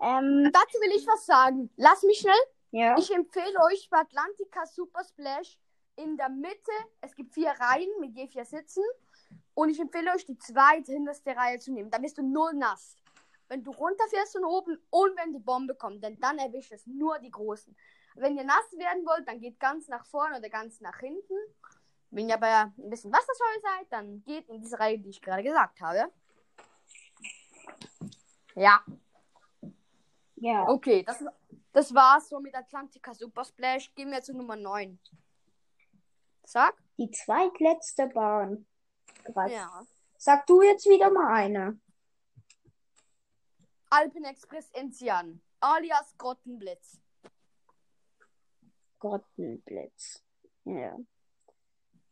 ähm, 0.00 0.50
Dazu 0.52 0.78
will 0.80 0.96
ich 0.96 1.06
was 1.06 1.26
sagen. 1.26 1.70
Lass 1.76 2.02
mich 2.02 2.18
schnell. 2.18 2.40
ja, 2.70 2.96
Ich 2.98 3.12
empfehle 3.14 3.58
euch 3.70 3.88
bei 3.90 3.98
Atlantica 3.98 4.66
Super 4.66 5.04
Splash 5.04 5.58
in 5.96 6.16
der 6.16 6.28
Mitte. 6.28 6.72
Es 7.00 7.14
gibt 7.14 7.34
vier 7.34 7.50
Reihen 7.50 7.88
mit 8.00 8.14
je 8.16 8.26
vier 8.28 8.44
Sitzen. 8.44 8.82
Und 9.54 9.68
ich 9.68 9.78
empfehle 9.80 10.12
euch, 10.14 10.24
die 10.24 10.38
zweite 10.38 10.92
hinterste 10.92 11.36
Reihe 11.36 11.58
zu 11.58 11.72
nehmen. 11.72 11.90
Dann 11.90 12.02
bist 12.02 12.18
du 12.18 12.22
null 12.22 12.54
nass. 12.54 12.96
Wenn 13.48 13.62
du 13.64 13.72
runterfährst 13.72 14.32
von 14.32 14.44
oben 14.44 14.78
und 14.90 15.16
wenn 15.18 15.32
die 15.32 15.40
Bombe 15.40 15.74
kommt, 15.74 16.02
denn 16.04 16.18
dann 16.20 16.38
erwischt 16.38 16.72
es 16.72 16.86
nur 16.86 17.18
die 17.18 17.30
Großen. 17.32 17.76
Wenn 18.14 18.36
ihr 18.36 18.44
nass 18.44 18.72
werden 18.76 19.04
wollt, 19.04 19.26
dann 19.26 19.40
geht 19.40 19.58
ganz 19.58 19.88
nach 19.88 20.06
vorne 20.06 20.38
oder 20.38 20.48
ganz 20.48 20.80
nach 20.80 20.98
hinten. 21.00 21.34
Wenn 22.10 22.28
ihr 22.28 22.34
aber 22.36 22.72
ein 22.78 22.90
bisschen 22.90 23.12
wasserscheu 23.12 23.60
seid, 23.62 23.86
dann 23.90 24.22
geht 24.24 24.48
in 24.48 24.60
diese 24.60 24.78
Reihe, 24.78 24.98
die 24.98 25.10
ich 25.10 25.20
gerade 25.20 25.42
gesagt 25.42 25.80
habe. 25.80 26.10
Ja, 28.54 28.82
ja. 30.40 30.68
okay, 30.68 31.02
das, 31.04 31.24
das 31.72 31.94
war's 31.94 32.28
so 32.28 32.40
mit 32.40 32.54
Atlantica 32.54 33.14
Super 33.14 33.44
Splash. 33.44 33.94
Gehen 33.94 34.10
wir 34.10 34.22
zu 34.22 34.36
Nummer 34.36 34.56
9. 34.56 34.98
Sag? 36.44 36.74
Die 36.98 37.10
zweitletzte 37.10 38.08
Bahn. 38.08 38.66
Quatsch. 39.24 39.52
Ja. 39.52 39.86
Sag 40.16 40.46
du 40.46 40.62
jetzt 40.62 40.86
wieder 40.86 41.10
mal 41.10 41.32
eine. 41.32 41.80
Alpen 43.90 44.24
Express 44.24 44.70
Enzian, 44.72 45.42
alias 45.60 46.16
Grottenblitz. 46.16 47.00
Grottenblitz. 48.98 50.22
Ja. 50.64 50.96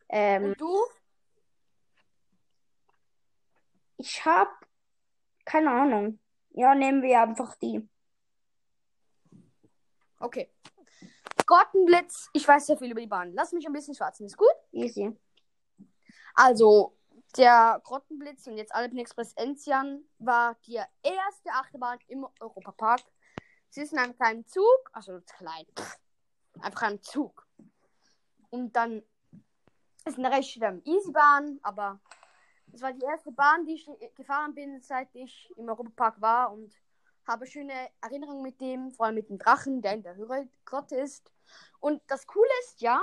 Ähm, 0.08 0.44
Und 0.44 0.60
du? 0.60 0.76
ich 3.98 4.24
hab 4.24 4.48
keine 5.44 5.70
Ahnung. 5.70 6.18
Ja, 6.50 6.74
nehmen 6.74 7.02
wir 7.02 7.22
einfach 7.22 7.54
die. 7.56 7.88
Okay. 10.18 10.50
Grottenblitz, 11.46 12.28
ich 12.32 12.46
weiß 12.46 12.66
sehr 12.66 12.76
viel 12.76 12.90
über 12.90 13.00
die 13.00 13.06
Bahn. 13.06 13.32
Lass 13.32 13.52
mich 13.52 13.66
ein 13.66 13.72
bisschen 13.72 13.94
schwatzen, 13.94 14.26
ist 14.26 14.36
gut? 14.36 14.48
Easy. 14.72 15.16
Also, 16.34 16.96
der 17.36 17.80
Grottenblitz 17.84 18.46
und 18.46 18.56
jetzt 18.56 18.74
Alpen 18.74 18.98
Express 18.98 19.32
Enzian 19.34 20.04
war 20.18 20.56
die 20.66 20.74
erste 21.02 21.50
Achterbahn 21.50 21.98
im 22.08 22.26
Europapark. 22.40 23.00
Sie 23.70 23.82
ist 23.82 23.92
in 23.92 23.98
einem 23.98 24.16
kleinen 24.16 24.46
Zug, 24.46 24.90
also 24.92 25.20
klein, 25.26 25.66
pff, 25.78 25.98
einfach 26.60 26.82
ein 26.82 27.02
Zug. 27.02 27.46
Und 28.50 28.74
dann 28.74 29.02
ist 30.04 30.18
eine 30.18 30.30
recht 30.30 30.58
ähm, 30.62 30.82
Easy-Bahn, 30.84 31.60
aber 31.62 32.00
es 32.72 32.80
war 32.82 32.92
die 32.92 33.04
erste 33.04 33.30
Bahn, 33.32 33.66
die 33.66 33.74
ich 33.74 33.88
gefahren 34.14 34.54
bin, 34.54 34.80
seit 34.80 35.14
ich 35.14 35.52
im 35.56 35.68
Europapark 35.68 36.20
war 36.20 36.52
und 36.52 36.74
habe 37.28 37.46
schöne 37.46 37.90
Erinnerungen 38.00 38.42
mit 38.42 38.60
dem, 38.60 38.90
vor 38.90 39.06
allem 39.06 39.16
mit 39.16 39.28
dem 39.28 39.38
Drachen, 39.38 39.82
der 39.82 39.92
in 39.94 40.02
der 40.02 40.16
Höhe 40.16 40.48
Grotte 40.64 40.96
ist. 40.96 41.30
Und 41.78 42.02
das 42.08 42.26
Coole 42.26 42.50
ist 42.64 42.80
ja, 42.80 43.02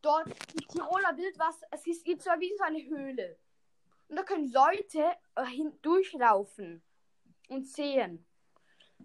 dort 0.00 0.28
die 0.54 0.66
Tiroler 0.66 1.16
Wildwasser, 1.16 1.66
es 1.70 1.86
ist, 1.86 2.04
gibt 2.04 2.22
so 2.22 2.30
wie 2.38 2.54
so 2.56 2.64
eine 2.64 2.84
Höhle. 2.84 3.38
Und 4.08 4.16
da 4.16 4.24
können 4.24 4.52
Leute 4.52 5.04
äh, 5.36 5.44
hindurchlaufen 5.44 6.82
und 7.48 7.66
sehen. 7.66 8.26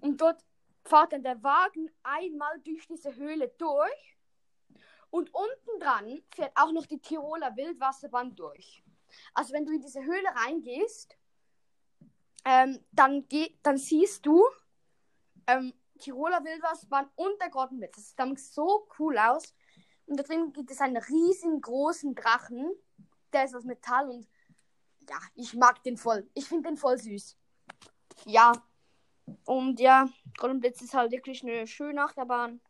Und 0.02 0.20
dort 0.20 0.44
fährt 0.84 1.14
dann 1.14 1.24
der 1.24 1.42
Wagen 1.44 1.90
einmal 2.04 2.60
durch 2.62 2.88
diese 2.88 3.16
Höhle 3.16 3.50
durch. 3.58 4.18
Und 5.10 5.34
unten 5.34 5.80
dran 5.80 6.22
fährt 6.36 6.52
auch 6.56 6.72
noch 6.72 6.86
die 6.86 7.00
Tiroler 7.00 7.56
Wildwasserbahn 7.56 8.36
durch. 8.36 8.84
Also 9.34 9.54
wenn 9.54 9.66
du 9.66 9.74
in 9.74 9.82
diese 9.82 10.04
Höhle 10.04 10.28
reingehst, 10.36 11.18
ähm, 12.46 12.80
dann, 12.92 13.28
geh, 13.28 13.58
dann 13.64 13.78
siehst 13.78 14.26
du 14.26 14.44
ähm, 15.48 15.74
Tiroler 16.00 16.44
Wildwasserbahn 16.44 17.10
und 17.16 17.42
der 17.42 17.50
Grottenblitz. 17.50 18.16
Das 18.16 18.30
sieht 18.30 18.40
so 18.40 18.88
cool 19.00 19.18
aus. 19.18 19.54
Und 20.06 20.18
da 20.18 20.24
drin 20.24 20.54
gibt 20.54 20.72
es 20.72 20.80
einen 20.80 20.98
riesengroßen 20.98 22.16
Drachen. 22.16 22.72
Der 23.34 23.46
ist 23.46 23.56
aus 23.56 23.66
Metall 23.66 24.10
und 24.10 24.28
ja, 25.10 25.18
ich 25.36 25.54
mag 25.54 25.84
den 25.84 25.98
voll. 25.98 26.30
Ich 26.34 26.48
finde 26.48 26.70
den 26.70 26.78
voll 26.78 26.98
süß. 26.98 27.38
Ja. 28.26 28.54
Und 29.46 29.80
ja, 29.80 30.08
Grottenblitz 30.38 30.82
ist 30.82 30.94
halt 30.94 31.12
wirklich 31.12 31.44
eine 31.44 31.68
schöne 31.68 32.04
Achterbahn. 32.04 32.62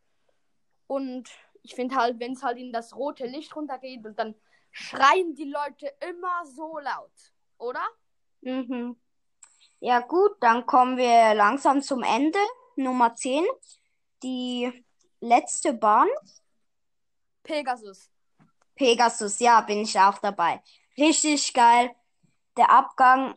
Und 0.88 1.30
ich 1.62 1.76
finde 1.76 1.96
halt, 1.96 2.20
wenn 2.20 2.34
es 2.34 2.44
halt 2.44 2.58
in 2.58 2.72
das 2.72 2.96
rote 2.96 3.28
Licht 3.28 3.56
runtergeht 3.56 4.06
und 4.06 4.18
dann 4.18 4.36
schreien 4.72 5.36
die 5.36 5.52
Leute 5.52 5.94
immer 6.10 6.46
so 6.46 6.80
laut. 6.80 7.12
Oder? 7.58 7.84
Mhm. 8.42 8.96
Ja, 9.80 10.00
gut, 10.00 10.32
dann 10.40 10.66
kommen 10.66 10.98
wir 10.98 11.34
langsam 11.36 11.82
zum 11.82 12.04
Ende. 12.04 12.40
Nummer 12.76 13.14
10. 13.16 13.46
Die 14.24 14.72
letzte 15.20 15.74
Bahn. 15.74 16.08
Pegasus. 17.44 18.10
Pegasus, 18.76 19.40
ja, 19.40 19.62
bin 19.62 19.82
ich 19.82 20.00
auch 20.00 20.18
dabei. 20.20 20.62
Richtig 20.98 21.54
geil. 21.54 21.92
Der 22.58 22.70
Abgang, 22.72 23.36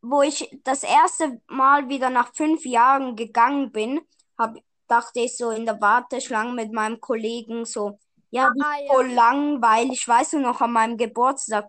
wo 0.00 0.22
ich 0.22 0.48
das 0.64 0.82
erste 0.82 1.40
Mal 1.48 1.88
wieder 1.88 2.10
nach 2.10 2.32
fünf 2.34 2.64
Jahren 2.64 3.16
gegangen 3.16 3.72
bin, 3.72 4.00
hab, 4.38 4.56
dachte 4.86 5.20
ich 5.20 5.36
so 5.36 5.50
in 5.50 5.66
der 5.66 5.80
Warteschlange 5.80 6.52
mit 6.52 6.72
meinem 6.72 7.00
Kollegen 7.00 7.64
so, 7.64 7.98
ja, 8.30 8.46
Ah, 8.46 8.80
ja. 8.80 8.94
so 8.94 9.02
langweilig, 9.02 10.06
weißt 10.06 10.34
du 10.34 10.38
noch, 10.38 10.60
an 10.60 10.72
meinem 10.72 10.96
Geburtstag. 10.96 11.68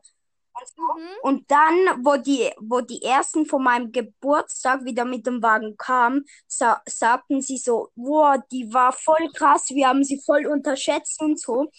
Mhm. 0.77 1.07
Und 1.21 1.51
dann, 1.51 1.75
wo 2.03 2.17
die, 2.17 2.51
wo 2.59 2.81
die 2.81 3.01
ersten 3.03 3.45
von 3.45 3.63
meinem 3.63 3.91
Geburtstag 3.91 4.83
wieder 4.85 5.05
mit 5.05 5.25
dem 5.25 5.41
Wagen 5.41 5.77
kamen, 5.77 6.25
sa 6.47 6.81
sagten 6.87 7.41
sie 7.41 7.57
so, 7.57 7.89
wow, 7.95 8.39
die 8.51 8.71
war 8.73 8.91
voll 8.91 9.29
krass, 9.33 9.69
wir 9.69 9.87
haben 9.87 10.03
sie 10.03 10.21
voll 10.25 10.45
unterschätzt 10.47 11.21
und 11.21 11.39
so. 11.39 11.71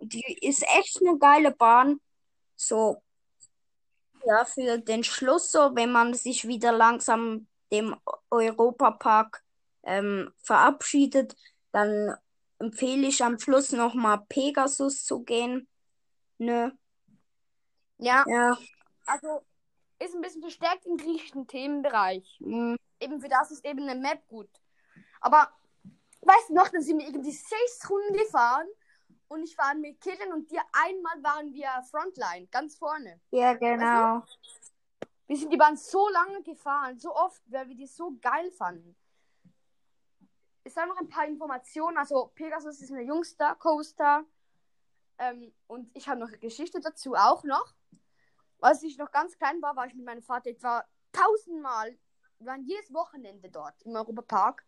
Die 0.00 0.38
ist 0.40 0.62
echt 0.62 1.00
eine 1.00 1.18
geile 1.18 1.50
Bahn. 1.52 2.00
So, 2.56 3.02
ja, 4.24 4.44
für 4.44 4.78
den 4.78 5.04
Schluss, 5.04 5.50
so, 5.50 5.74
wenn 5.74 5.92
man 5.92 6.14
sich 6.14 6.46
wieder 6.46 6.72
langsam 6.72 7.46
dem 7.72 7.96
Europapark 8.30 9.42
ähm, 9.82 10.32
verabschiedet, 10.42 11.36
dann 11.72 12.14
empfehle 12.58 13.06
ich 13.06 13.24
am 13.24 13.38
Schluss 13.38 13.72
nochmal 13.72 14.24
Pegasus 14.28 15.04
zu 15.04 15.20
gehen. 15.22 15.68
Ne? 16.38 16.76
Ja, 18.00 18.24
Ja. 18.26 18.58
also 19.06 19.42
ist 19.98 20.14
ein 20.14 20.20
bisschen 20.22 20.40
verstärkt 20.40 20.86
im 20.86 20.96
griechischen 20.96 21.46
Themenbereich. 21.46 22.38
mm, 22.40 22.74
Eben 23.00 23.20
für 23.20 23.28
das 23.28 23.50
ist 23.50 23.64
eben 23.64 23.88
eine 23.88 23.98
Map 24.00 24.26
gut. 24.28 24.48
Aber 25.20 25.50
weißt 26.22 26.50
du 26.50 26.54
noch, 26.54 26.68
dann 26.68 26.82
sind 26.82 26.98
wir 26.98 27.06
irgendwie 27.06 27.32
sechs 27.32 27.88
Runden 27.88 28.14
gefahren 28.14 28.66
und 29.28 29.42
ich 29.44 29.56
war 29.58 29.74
mit 29.74 30.00
Killen 30.00 30.32
und 30.32 30.50
dir 30.50 30.62
einmal 30.72 31.22
waren 31.22 31.52
wir 31.52 31.68
Frontline, 31.90 32.46
ganz 32.48 32.76
vorne. 32.76 33.20
Ja, 33.30 33.54
genau. 33.54 34.22
Wir 35.26 35.36
sind 35.36 35.52
die 35.52 35.56
Bahn 35.56 35.76
so 35.76 36.08
lange 36.08 36.42
gefahren, 36.42 36.98
so 36.98 37.14
oft, 37.14 37.40
weil 37.46 37.68
wir 37.68 37.76
die 37.76 37.86
so 37.86 38.16
geil 38.20 38.50
fanden. 38.50 38.96
Es 40.64 40.74
sind 40.74 40.88
noch 40.88 40.98
ein 40.98 41.08
paar 41.08 41.24
Informationen. 41.26 41.96
Also 41.96 42.32
Pegasus 42.34 42.80
ist 42.80 42.90
eine 42.90 43.02
Jungster 43.02 43.54
Coaster. 43.54 44.24
Ähm, 45.18 45.52
und 45.68 45.90
ich 45.96 46.08
habe 46.08 46.18
noch 46.20 46.28
eine 46.28 46.38
Geschichte 46.38 46.80
dazu 46.80 47.14
auch 47.14 47.44
noch. 47.44 47.74
Als 48.60 48.82
ich 48.82 48.98
noch 48.98 49.10
ganz 49.10 49.36
klein 49.36 49.60
war, 49.62 49.76
war 49.76 49.86
ich 49.86 49.94
mit 49.94 50.04
meinem 50.04 50.22
Vater 50.22 50.50
etwa 50.50 50.84
tausendmal, 51.12 51.96
wir 52.40 52.46
waren 52.46 52.64
jedes 52.64 52.92
Wochenende 52.92 53.50
dort 53.50 53.80
im 53.82 53.94
Europapark. 53.94 54.64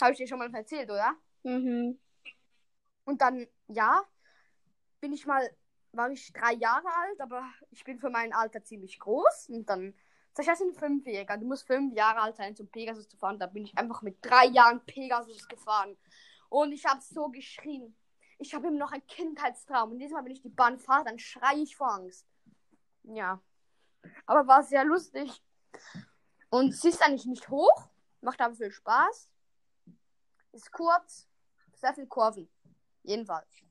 Habe 0.00 0.12
ich 0.12 0.18
dir 0.18 0.28
schon 0.28 0.38
mal 0.38 0.52
erzählt, 0.54 0.90
oder? 0.90 1.14
Mhm. 1.42 1.98
Und 3.04 3.20
dann, 3.20 3.46
ja, 3.68 4.02
bin 5.00 5.12
ich 5.12 5.26
mal, 5.26 5.48
war 5.92 6.10
ich 6.10 6.32
drei 6.32 6.52
Jahre 6.54 6.86
alt, 6.86 7.20
aber 7.20 7.44
ich 7.70 7.84
bin 7.84 7.98
für 7.98 8.10
mein 8.10 8.32
Alter 8.32 8.62
ziemlich 8.62 8.98
groß. 8.98 9.48
Und 9.48 9.68
dann, 9.68 9.94
sag 10.32 10.44
ich, 10.44 10.48
das 10.48 10.58
sind 10.58 10.76
Fünfjähriger. 10.76 11.36
Du 11.36 11.46
musst 11.46 11.66
fünf 11.66 11.94
Jahre 11.94 12.20
alt 12.20 12.36
sein, 12.36 12.56
zum 12.56 12.68
Pegasus 12.68 13.08
zu 13.08 13.16
fahren. 13.16 13.38
Da 13.38 13.46
bin 13.46 13.64
ich 13.64 13.76
einfach 13.76 14.02
mit 14.02 14.18
drei 14.24 14.46
Jahren 14.46 14.84
Pegasus 14.86 15.48
gefahren. 15.48 15.96
Und 16.48 16.72
ich 16.72 16.84
habe 16.86 17.00
so 17.00 17.28
geschrien. 17.28 17.96
Ich 18.38 18.54
habe 18.54 18.68
immer 18.68 18.78
noch 18.78 18.92
einen 18.92 19.06
Kindheitstraum. 19.06 19.92
Und 19.92 19.98
jedes 19.98 20.12
Mal, 20.12 20.24
wenn 20.24 20.32
ich 20.32 20.42
die 20.42 20.48
Bahn 20.48 20.78
fahre, 20.78 21.04
dann 21.04 21.18
schreie 21.18 21.62
ich 21.62 21.76
vor 21.76 21.92
Angst. 21.92 22.26
Ja. 23.04 23.40
Aber 24.26 24.46
war 24.46 24.62
sehr 24.62 24.84
lustig. 24.84 25.42
Und 26.50 26.74
sie 26.74 26.88
ist 26.88 27.02
eigentlich 27.02 27.26
nicht 27.26 27.48
hoch, 27.48 27.90
macht 28.20 28.40
aber 28.40 28.54
viel 28.54 28.70
Spaß. 28.70 29.28
Ist 30.52 30.70
kurz, 30.70 31.28
sehr 31.72 31.94
viel 31.94 32.06
Kurven. 32.06 32.48
Jedenfalls. 33.02 33.64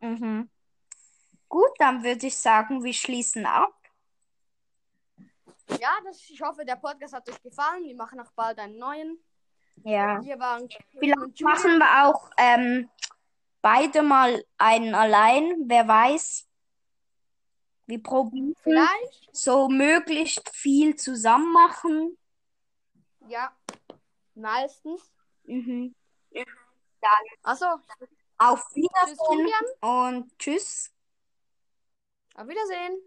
Mhm. 0.00 0.48
Gut, 1.48 1.70
dann 1.78 2.02
würde 2.02 2.26
ich 2.26 2.36
sagen, 2.36 2.82
wir 2.82 2.92
schließen 2.92 3.46
ab. 3.46 3.74
ja, 5.80 5.90
das, 6.04 6.28
ich 6.30 6.40
hoffe, 6.40 6.64
der 6.64 6.76
Podcast 6.76 7.14
hat 7.14 7.28
euch 7.28 7.42
gefallen. 7.42 7.84
Wir 7.84 7.96
machen 7.96 8.20
auch 8.20 8.32
bald 8.32 8.58
einen 8.58 8.78
neuen. 8.78 9.18
Ja. 9.84 10.20
Hier 10.20 10.38
waren 10.38 10.68
Vielleicht 10.98 11.40
machen 11.40 11.78
wir 11.78 12.06
auch 12.06 12.30
ähm, 12.36 12.90
beide 13.62 14.02
mal 14.02 14.42
einen 14.56 14.94
allein, 14.94 15.64
wer 15.66 15.86
weiß. 15.86 16.47
Wir 17.88 18.02
probieren 18.02 18.54
Vielleicht. 18.62 19.30
so 19.34 19.66
möglichst 19.70 20.46
viel 20.50 20.94
zusammen 20.96 21.50
machen. 21.54 22.18
Ja. 23.28 23.50
Meistens. 24.34 25.10
Mhm. 25.44 25.94
Achso. 27.42 27.64
Auf 28.36 28.62
Tschüss, 28.68 28.74
Wiedersehen 28.74 29.38
Julian. 29.38 29.64
und 29.80 30.38
tschüss. 30.38 30.92
Auf 32.34 32.46
Wiedersehen. 32.46 33.00